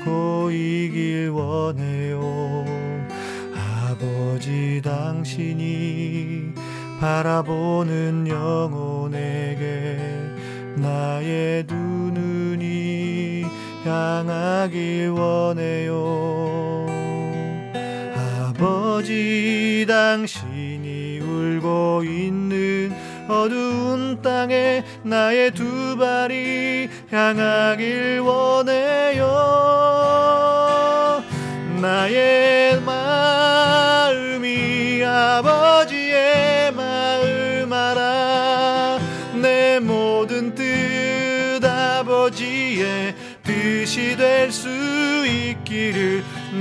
[0.05, 2.65] 고이길 원해요
[3.55, 6.53] 아버지 당신이
[6.99, 9.97] 바라보는 영혼에게
[10.76, 11.90] 나의 두 눈이
[13.84, 16.86] 향하길 원해요.
[18.15, 22.93] 아버지 당신이 울고 있는
[23.27, 29.51] 어두운 땅에 나의 두 발이 향하길 원해요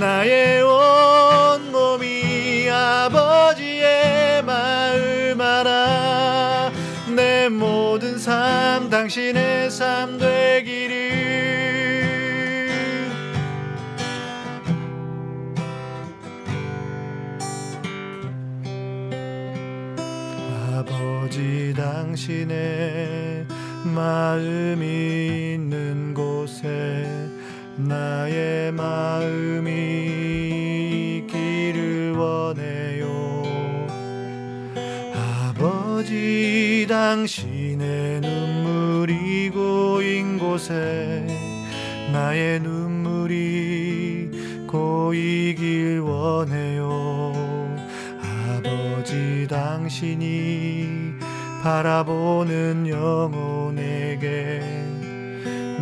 [0.01, 6.72] 나의 온 몸이 아버지의 마음 알아
[7.14, 11.11] 내 모든 삶 당신의 삶 되기를.
[20.78, 23.44] 아버지 당신의
[23.84, 25.29] 마음이
[29.01, 29.70] 마음이
[31.24, 33.09] 있기를 원해요.
[35.14, 41.26] 아버지 당신의 눈물이 고인 곳에
[42.12, 47.32] 나의 눈물이 고이길 원해요.
[48.22, 51.14] 아버지 당신이
[51.62, 54.61] 바라보는 영혼에게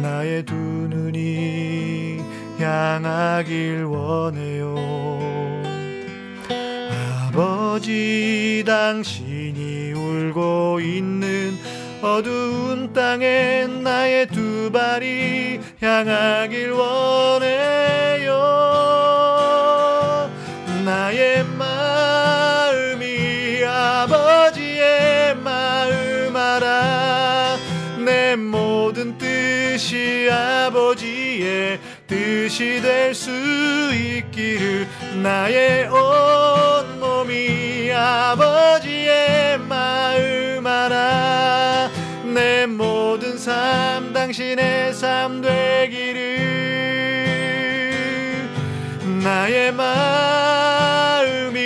[0.01, 0.78] 나의 두
[2.59, 4.75] 향하길 원해요.
[7.29, 11.57] 아버지 당신이 울고 있는
[12.03, 17.98] 어두운 땅에 나의 두 발이 향하길 원해
[32.59, 33.31] 뜻이 될 수
[33.95, 34.89] 있기를
[35.23, 41.89] 나의 온몸이 아버지의 마음 알아.
[42.35, 46.19] 내 모든 삶 당신의 삶 되기를
[49.23, 51.61] 나의 마음이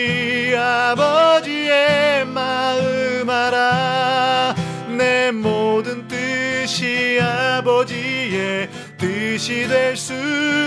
[0.55, 4.55] 아버지의 마음 알아.
[4.99, 8.01] 내 모든 뜻이 아버지의
[9.43, 10.14] 뜻이 될 수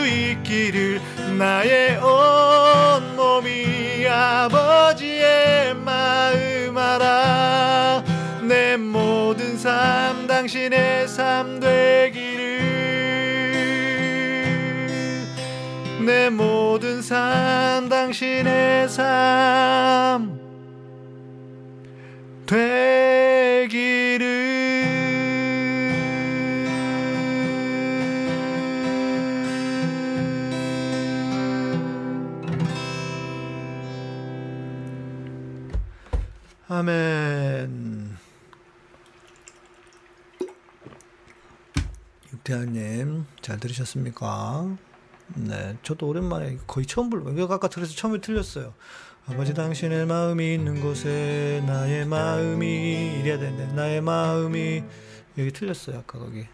[0.05, 0.99] 있기를
[1.37, 8.03] 나의 온몸이 아버지의 마음 알아
[8.41, 12.65] 내 모든 삶 당신의 삶 되기를.
[16.05, 20.35] 내 모든 삶 당신의 삶되
[36.77, 38.17] 아멘.
[42.33, 44.75] 육대하님 잘 들으셨습니까?
[45.35, 47.31] 네, 저도 오랜만에 거의 처음 불러.
[47.31, 48.73] 이거 아까 들어서 처음에 틀렸어요.
[49.25, 54.83] 아버지 당신의 마음이 있는 곳에 나의 마음이 이래야 되는데 나의 마음이
[55.37, 55.99] 여기 틀렸어요.
[55.99, 56.45] 아까 거기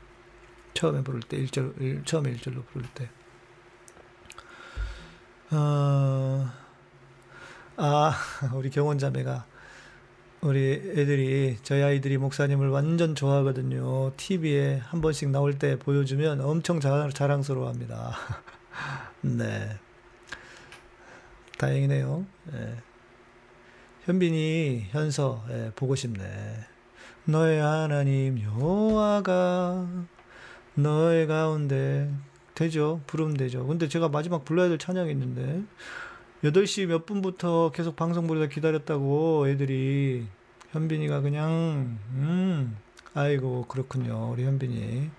[0.76, 3.10] 처음에 부를 때 1절 일, 처음에 1절로 부를 때.
[5.50, 6.48] 어,
[7.78, 8.14] 아,
[8.54, 9.51] 우리 경원 자매가
[10.44, 14.12] 우리 애들이 저희 아이들이 목사님을 완전 좋아하거든요.
[14.18, 18.16] TV에 한 번씩 나올 때 보여주면 엄청 자랑, 자랑스러워합니다.
[19.22, 19.78] 네.
[21.60, 22.26] 다행이네요.
[22.54, 22.76] 예.
[24.06, 26.24] 현빈이 현서 예, 보고 싶네.
[27.26, 29.88] 너의 하나님 여호와가
[30.74, 32.12] 너의 가운데
[32.56, 33.02] 되죠.
[33.06, 33.68] 부르면 되죠.
[33.68, 35.62] 근데 제가 마지막 불러야 될 찬양이 있는데
[36.44, 40.28] 8시 몇 분부터 계속 방송 보려다 기다렸다고 애들이.
[40.72, 42.78] 현빈이가 그냥 음
[43.14, 44.32] 아이고 그렇군요.
[44.32, 45.10] 우리 현빈이.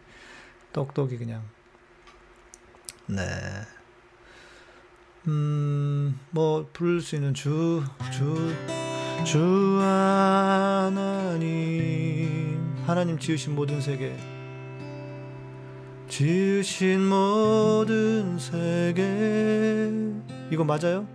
[0.72, 1.42] 똑똑이 그냥.
[3.06, 3.22] 네.
[5.28, 8.52] 음, 뭐, 부를 수 있는 주, 주,
[9.24, 11.38] 주 하나님,
[12.86, 14.16] 하나님 지으신 모든 세계,
[16.12, 19.90] 지으신 모든 세계
[20.50, 21.06] 이거 맞아요?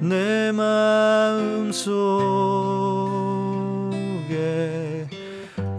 [0.00, 1.86] 내 마음 속에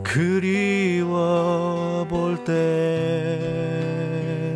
[0.02, 4.56] 그리워 볼 때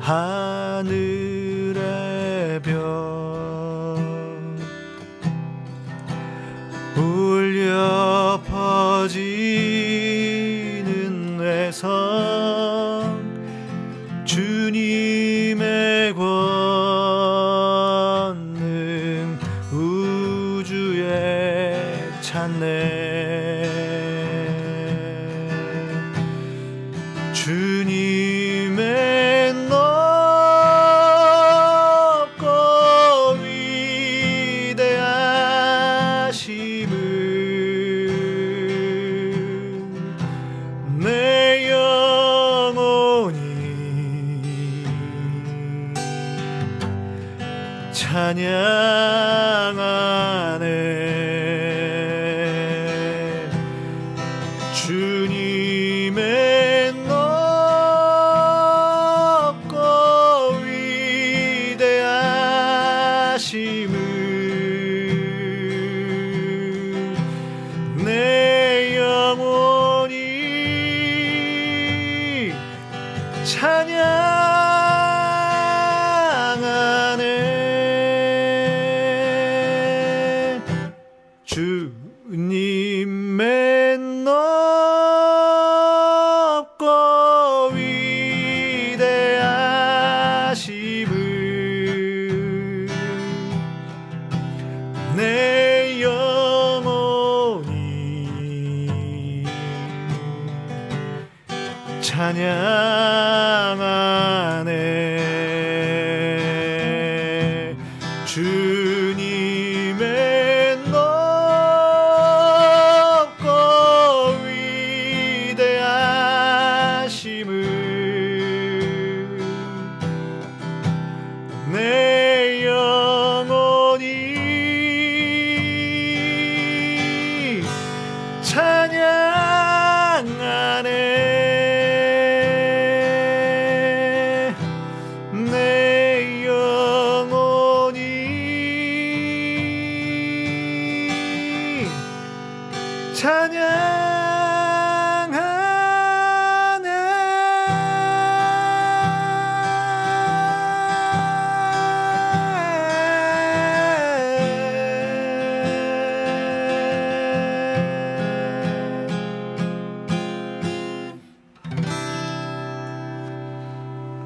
[0.00, 1.23] 하늘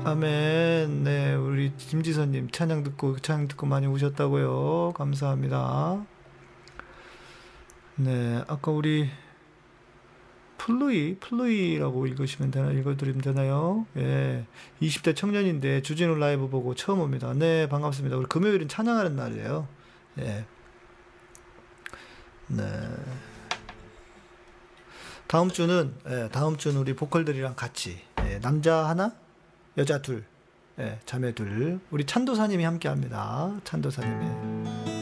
[0.05, 1.05] 아멘.
[1.05, 4.95] 네, 우리 김지선님 찬양 듣고 찬양 듣고 많이 우셨다고요.
[4.97, 6.07] 감사합니다.
[8.01, 9.11] 네, 아까 우리
[10.57, 13.87] 플루이 플루이라고 읽으시면 되나 읽어드리면 되나요?
[13.97, 14.47] 예,
[14.81, 17.33] 20대 청년인데 주진우 라이브 보고 처음 옵니다.
[17.35, 18.17] 네, 반갑습니다.
[18.17, 19.67] 우리 금요일은 찬양하는 날이에요.
[20.21, 20.45] 예,
[22.47, 22.65] 네.
[25.27, 29.13] 다음 주는 예, 다음 주는 우리 보컬들이랑 같이 예, 남자 하나,
[29.77, 30.25] 여자 둘,
[30.79, 33.59] 예, 자매 둘, 우리 찬도사님이 함께 합니다.
[33.65, 34.98] 찬도사님이.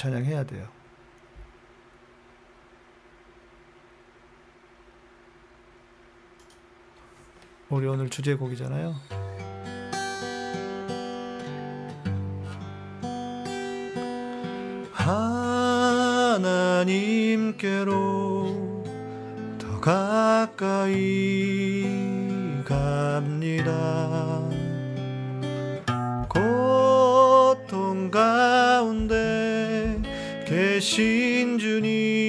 [0.00, 0.66] 찬양해야 돼요.
[7.68, 8.94] 우리 오늘 주제곡이잖아요.
[16.70, 17.92] 하나님께로
[19.58, 21.02] 더 가까이
[22.64, 24.49] 갑니다.
[30.80, 32.19] 계신 주님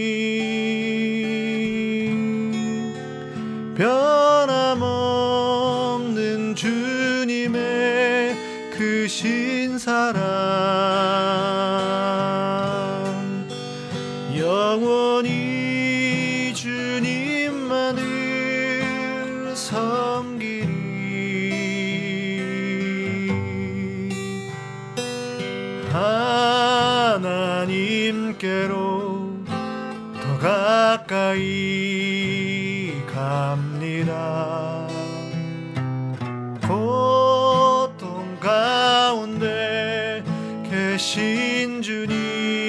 [40.82, 42.61] 계신 주님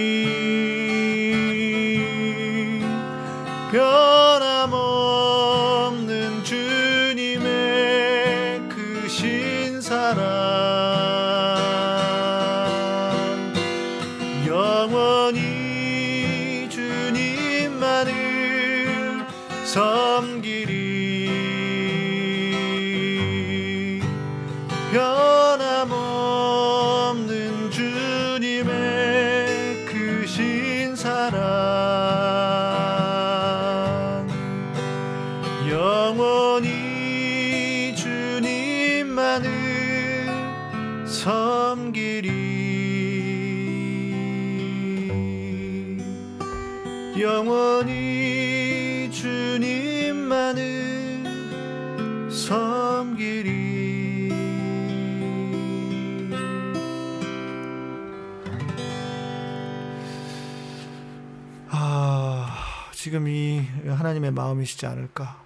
[64.63, 65.43] 마음이시지 않을까?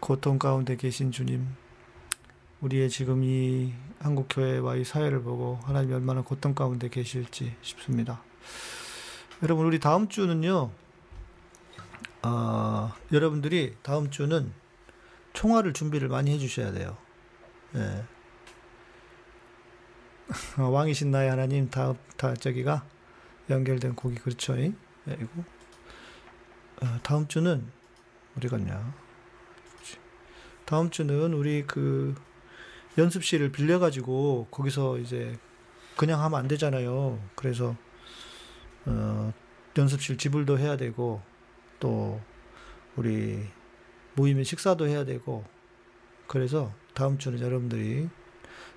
[0.00, 1.46] 고통 가운데 계신 주님,
[2.60, 8.22] 우리의 지금 이 한국 교회와 이 사회를 보고 하나님이 얼마나 고통 가운데 계실지 싶습니다.
[9.42, 10.70] 여러분, 우리 다음 주는요,
[12.22, 14.52] 아, 여러분들이 다음 주는
[15.32, 16.96] 총화를 준비를 많이 해주셔야 돼요.
[17.76, 18.04] 예.
[20.60, 22.84] 어, 왕이신 나의 하나님, 다, 다, 저기가
[23.48, 24.58] 연결된 곡이 그렇죠.
[24.58, 24.72] 예,
[25.08, 25.28] 이거.
[26.82, 27.70] 어, 다음 주는,
[28.36, 28.94] 어디 갔냐.
[30.64, 32.14] 다음 주는 우리 그
[32.96, 35.38] 연습실을 빌려가지고 거기서 이제
[35.96, 37.20] 그냥 하면 안 되잖아요.
[37.34, 37.76] 그래서,
[38.86, 39.32] 어,
[39.76, 41.20] 연습실 지불도 해야 되고,
[41.78, 42.20] 또,
[42.96, 43.46] 우리
[44.14, 45.44] 모임의 식사도 해야 되고,
[46.26, 48.08] 그래서 다음 주는 여러분들이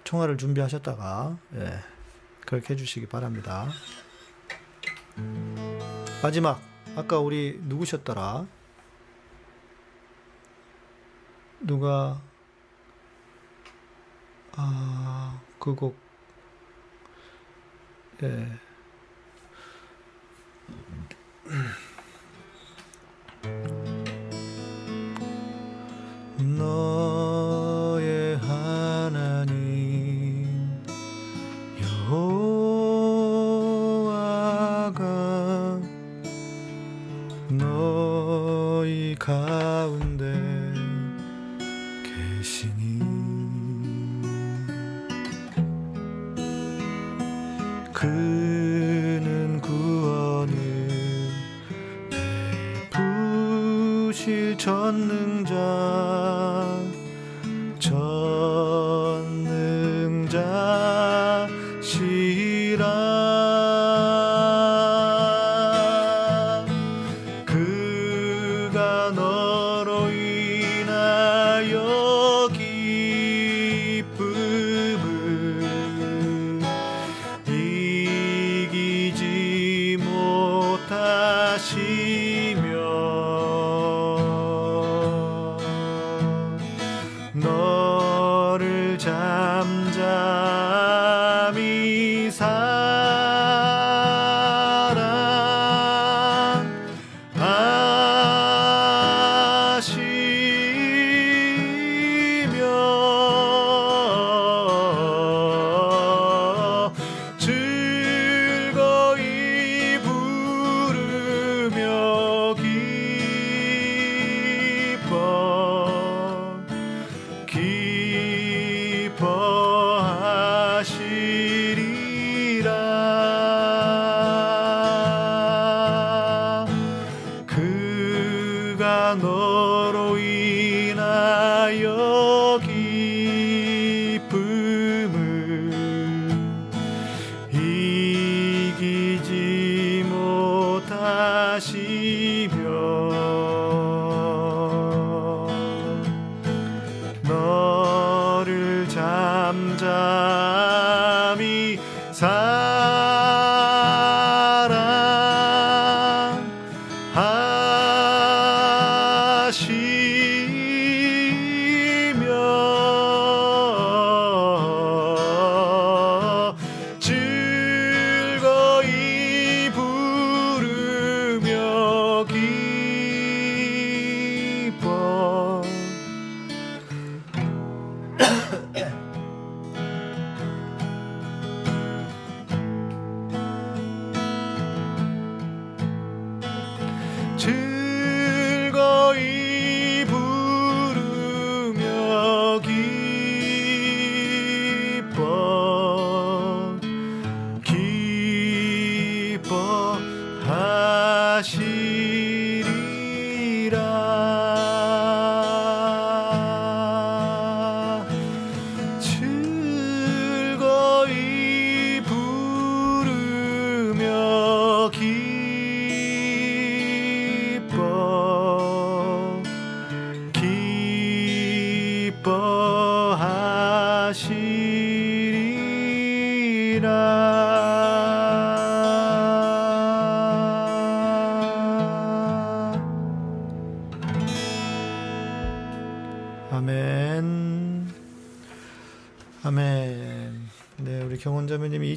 [0.03, 1.79] 총알을 준비하셨다가, 예,
[2.45, 3.69] 그렇게 해주시기 바랍니다.
[6.21, 6.61] 마지막,
[6.95, 8.47] 아까 우리 누구셨더라?
[11.65, 12.21] 누가,
[14.55, 15.97] 아, 그 곡,
[18.21, 18.62] 예.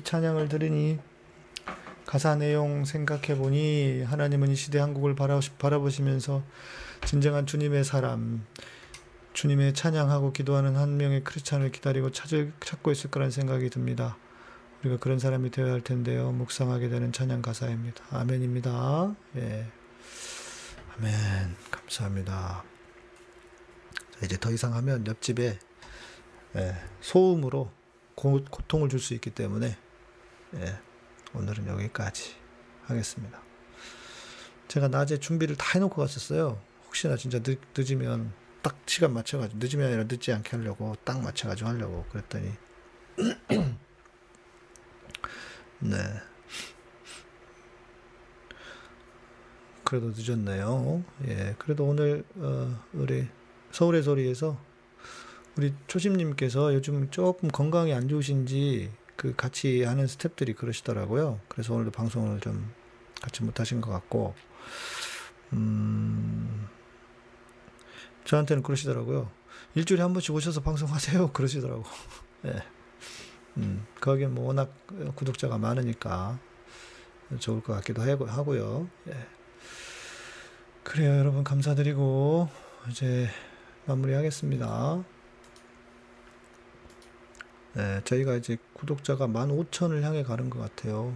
[0.07, 1.01] 찬양을 들으니
[2.07, 6.45] 가사 내용 생각해 보니 하나님은 이 시대 한국을 바라보시면서
[7.05, 8.47] 진정한 주님의 사람,
[9.33, 14.17] 주님의 찬양하고 기도하는 한 명의 크리스찬을 기다리고 찾을, 찾고 있을 거란 생각이 듭니다.
[14.81, 16.31] 우리가 그런 사람이 되어야 할 텐데요.
[16.31, 18.05] 묵상하게 되는 찬양 가사입니다.
[18.11, 19.13] 아멘입니다.
[19.39, 19.67] 예.
[20.97, 21.13] 아멘.
[21.73, 22.63] 감사합니다.
[24.13, 25.59] 자, 이제 더 이상 하면 옆집에
[26.55, 27.73] 예, 소음으로
[28.15, 29.77] 고, 통을 줄 수 있기 때문에
[30.55, 30.79] 예,
[31.35, 32.35] 오늘은 여기까지
[32.85, 33.43] 하겠습니다.
[34.69, 36.61] 제가 낮에 준비를 다 해놓고 갔었어요.
[36.87, 38.33] 혹시나 진짜 늦, 늦으면
[38.63, 42.53] 딱 시간 맞춰가지고 늦으면 아니라 늦지 않게 하려고 딱 맞춰가지고 하려고 그랬더니
[45.81, 45.99] 네
[49.85, 51.05] 그래도 늦었네요.
[51.27, 53.29] 예 그래도 오늘 어, 우리
[53.71, 54.59] 서울의 소리에서
[55.57, 61.41] 우리 초심님께서 요즘 조금 건강이 안 좋으신지 그 같이 하는 스탭들이 그러시더라고요.
[61.49, 62.71] 그래서 오늘도 방송을 좀
[63.21, 64.35] 같이 못하신 것 같고,
[65.53, 66.69] 음,
[68.25, 69.31] 저한테는 그러시더라고요.
[69.75, 71.33] 일주일에 한 번씩 오셔서 방송하세요.
[71.35, 71.85] 그러시더라고.
[72.45, 72.51] 예.
[72.51, 72.63] 네.
[73.59, 74.75] 음, 거기에 뭐 워낙
[75.15, 76.39] 구독자가 많으니까
[77.39, 78.89] 좋을 것 같기도 하고요.
[79.09, 79.27] 예.
[80.83, 82.49] 그래요, 여러분 감사드리고
[82.91, 83.29] 이제
[83.87, 85.05] 마무리하겠습니다.
[87.77, 91.15] 네, 저희가 이제 구독자가 15,000을 향해 가는 것 같아요.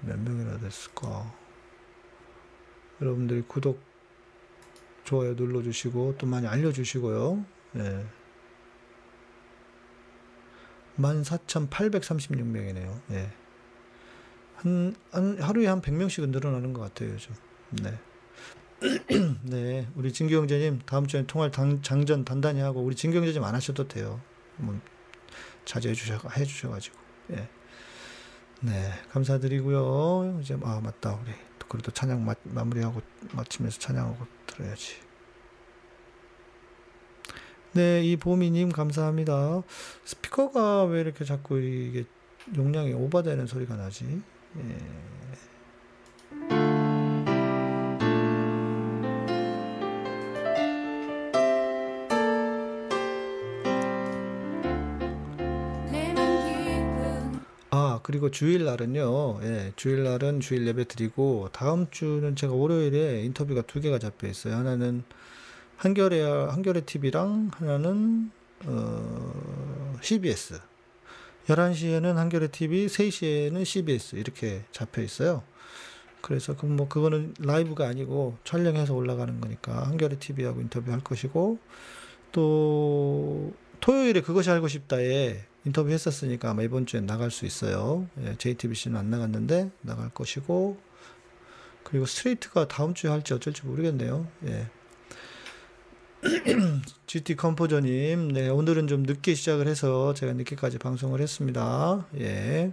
[0.00, 1.34] 몇 명이나 됐을까?
[3.00, 3.82] 여러분들이 구독,
[5.02, 7.44] 좋아요 눌러주시고, 또 많이 알려주시고요.
[7.72, 8.06] 네.
[10.98, 13.00] 14,836명이네요.
[13.08, 13.32] 네.
[14.54, 17.34] 한, 한, 하루에 한 100명씩은 늘어나는 것 같아요, 요즘.
[17.70, 17.98] 네.
[19.42, 23.56] 네, 우리 진규 형제님 다음 주에 통화 당, 장전 단단히 하고 우리 진규 형제님 안
[23.56, 24.20] 하셔도 돼요.
[24.56, 24.78] 뭐
[25.64, 26.96] 자제해 주셔 해 주셔 가지고
[27.30, 27.48] 예.
[28.60, 30.40] 네 감사드리고요.
[30.40, 31.32] 이제 아 맞다 우리
[31.68, 33.00] 그래도 찬양 마, 마무리하고
[33.32, 34.96] 마치면서 찬양하고 들어야지.
[37.72, 39.62] 네, 이 보미님 감사합니다.
[40.04, 42.04] 스피커가 왜 이렇게 자꾸 이게
[42.56, 44.22] 용량이 오버되는 소리가 나지?
[44.56, 44.78] 예.
[58.14, 64.28] 그리고 주일날은요, 예, 주일날은 주일 예배 드리고, 다음 주는 제가 월요일에 인터뷰가 두 개가 잡혀
[64.28, 64.54] 있어요.
[64.54, 65.02] 하나는
[65.78, 68.30] 한겨레, 한겨레 TV랑 하나는,
[68.66, 70.60] 어, CBS.
[71.48, 74.14] 11시에는 한겨레 TV, 3시에는 CBS.
[74.14, 75.42] 이렇게 잡혀 있어요.
[76.20, 81.58] 그래서 그 뭐 그거는 라이브가 아니고 촬영해서 올라가는 거니까 한겨레 TV하고 인터뷰 할 것이고
[82.30, 88.06] 또 토요일에 그것이 알고 싶다에 인터뷰 했었으니까 아마 이번 주에 나갈 수 있어요.
[88.22, 90.78] 예, JTBC는 안 나갔는데 나갈 것이고
[91.84, 94.26] 그리고 스트레이트가 다음 주에 할지 어쩔지 모르겠네요.
[94.46, 94.68] 예.
[97.06, 102.06] GT 컴포저님, 네, 오늘은 좀 늦게 시작을 해서 제가 늦게까지 방송을 했습니다.
[102.18, 102.72] 예.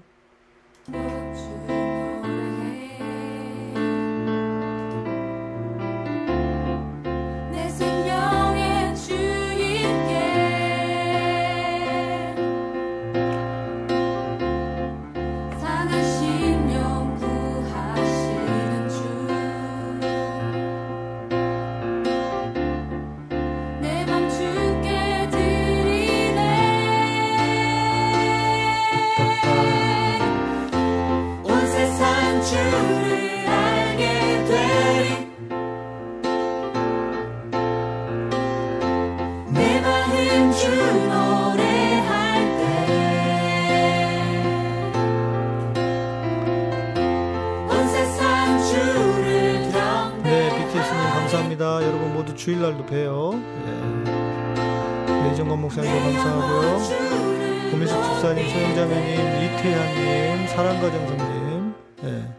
[52.42, 53.34] 주일날도 봬요.
[53.36, 55.32] 예.
[55.32, 57.70] 이정건 목사님 감사하고요.
[57.70, 62.34] 고민숙 집사님, 소영자매님, 이태양님, 사랑가정성님, 예.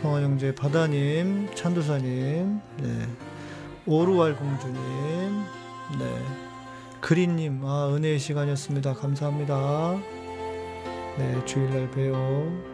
[0.00, 3.06] 성화영재 바다님, 찬두사님, 네.
[3.84, 4.80] 오루알 공주님,
[5.98, 6.24] 네.
[7.02, 8.94] 그린님, 아, 은혜의 시간이었습니다.
[8.94, 10.00] 감사합니다.
[11.18, 12.72] 네, 주일날 봬요.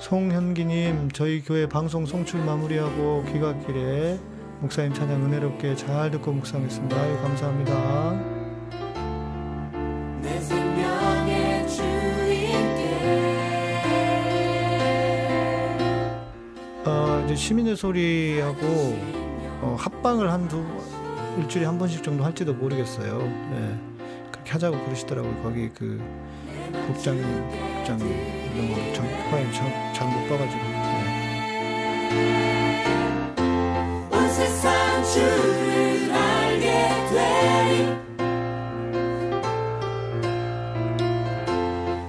[0.00, 4.18] 송현기님, 저희 교회 방송 송출 마무리하고 귀갓길에
[4.60, 6.96] 목사님 찬양 은혜롭게 잘 듣고 묵상했습니다.
[6.98, 8.40] 아유, 감사합니다.
[16.84, 18.58] 어, 이제 시민의 소리하고
[19.62, 20.64] 어, 합방을 한 두
[21.38, 23.20] 일주일에 한 번씩 정도 할지도 모르겠어요.
[23.22, 23.78] 예.
[24.32, 25.42] 그렇게 하자고 그러시더라고요.
[25.42, 26.02] 거기 그
[26.86, 27.22] 국장님,
[27.76, 28.06] 국장님
[28.54, 29.52] 이런 거 참, 화면
[29.94, 30.62] 잘못 봐가지고.
[30.64, 30.70] 예.
[34.12, 36.66] 온 세상 주를 알게
[37.10, 38.00] 되리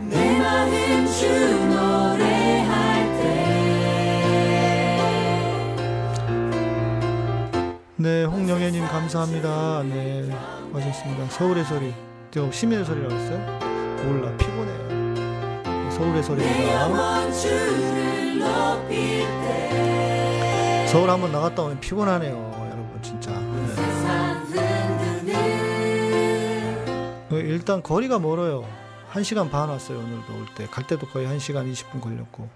[0.09, 1.19] 내 마음 주
[1.69, 2.71] 노래할
[3.17, 3.21] 때
[7.97, 9.83] 네, 홍영애님 감사합니다.
[9.83, 10.29] 네,
[10.71, 11.25] 고하셨습니다.
[11.29, 11.93] 서울의 소리.
[12.31, 13.59] 저 시민의 소리라고 했어요?
[14.05, 14.50] 몰라, 피곤해.
[16.01, 16.87] 서울의 소리입니다.
[19.41, 22.33] 때 서울 한번 나갔다 오면 피곤하네요,
[22.71, 23.31] 여러분, 진짜.
[23.31, 23.37] 네.
[27.29, 28.67] 어, 일단 거리가 멀어요.
[29.13, 30.65] 1시간 반 왔어요, 오늘도 올 때.
[30.65, 32.49] 갈 때도 거의 1시간 20분 걸렸고.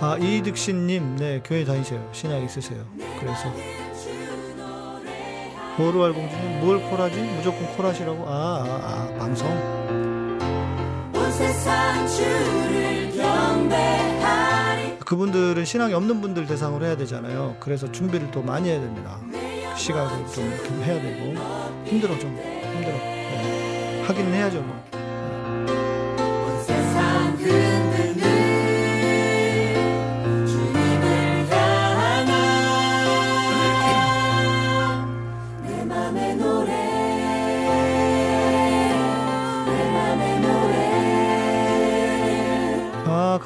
[0.00, 2.06] 아, 이득신님, 네, 교회 다니세요.
[2.12, 2.84] 신앙 있으세요.
[3.20, 3.87] 그래서.
[5.78, 7.20] 보르알 공주님, 뭘 콜하지?
[7.36, 8.24] 무조건 콜하시라고?
[8.26, 9.48] 아, 아, 아, 방송.
[14.98, 17.56] 그분들은 신앙이 없는 분들 대상으로 해야 되잖아요.
[17.60, 19.20] 그래서 준비를 또 많이 해야 됩니다.
[19.76, 21.34] 시각을 좀 이렇게 해야 되고.
[21.84, 22.36] 힘들어, 좀.
[22.36, 22.92] 힘들어.
[22.94, 24.02] 네.
[24.04, 24.97] 하긴 해야죠, 뭐.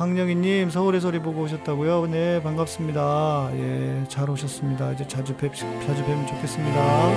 [0.02, 2.08] 강영희님, 서울의 소리 보고 오셨다고요?
[2.08, 3.50] 네, 반갑습니다.
[3.52, 4.90] 예, 잘 오셨습니다.
[4.94, 7.08] 이제 자주 뵙, 자주 뵈면 좋겠습니다.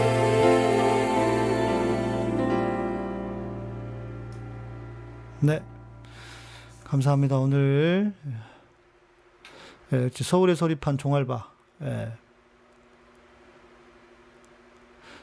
[5.40, 5.64] 네,
[6.84, 7.40] 감사합니다.
[7.40, 8.14] 오늘,
[9.91, 11.49] 예, 서울의 소리판 종알바,
[11.82, 12.12] 예.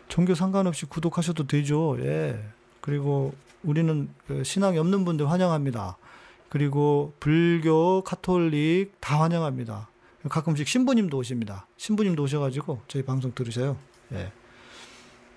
[0.09, 1.97] 종교 상관없이 구독하셔도 되죠.
[2.01, 2.43] 예.
[2.81, 3.33] 그리고
[3.63, 5.97] 우리는 그 신앙이 없는 분들 환영합니다.
[6.53, 9.89] 그리고 불교, 카톨릭 다 환영합니다.
[10.29, 11.67] 가끔씩 신부님도 오십니다.
[11.79, 13.79] 신부님도 오셔가지고 저희 방송 들으셔요.
[14.13, 14.31] 예.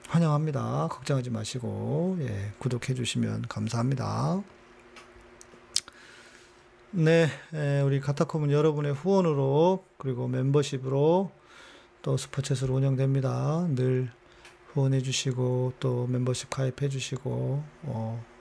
[0.10, 0.90] 환영합니다.
[0.92, 4.44] 걱정하지 마시고 예, 구독해 주시면 감사합니다.
[6.92, 11.32] 네, 예, 우리 카타콤은 여러분의 후원으로 그리고 멤버십으로
[12.02, 13.66] 또 스포챗으로 운영됩니다.
[13.70, 14.12] 늘
[14.74, 18.35] 후원해 주시고 또 멤버십 가입해 주시고 어,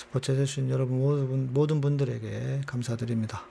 [0.00, 3.42] 스포츠 해주신 여러분 모든, 모든 분들에게 감사드립니다.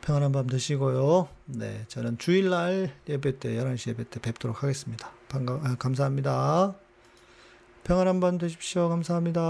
[0.00, 1.28] 평안한 밤 되시고요.
[1.44, 5.12] 네, 저는 주일날 예배 때 11시 예배 때 뵙도록 하겠습니다.
[5.28, 6.74] 반가, 아, 감사합니다.
[7.84, 8.88] 평안한 밤 되십시오.
[8.88, 9.40] 감사합니다.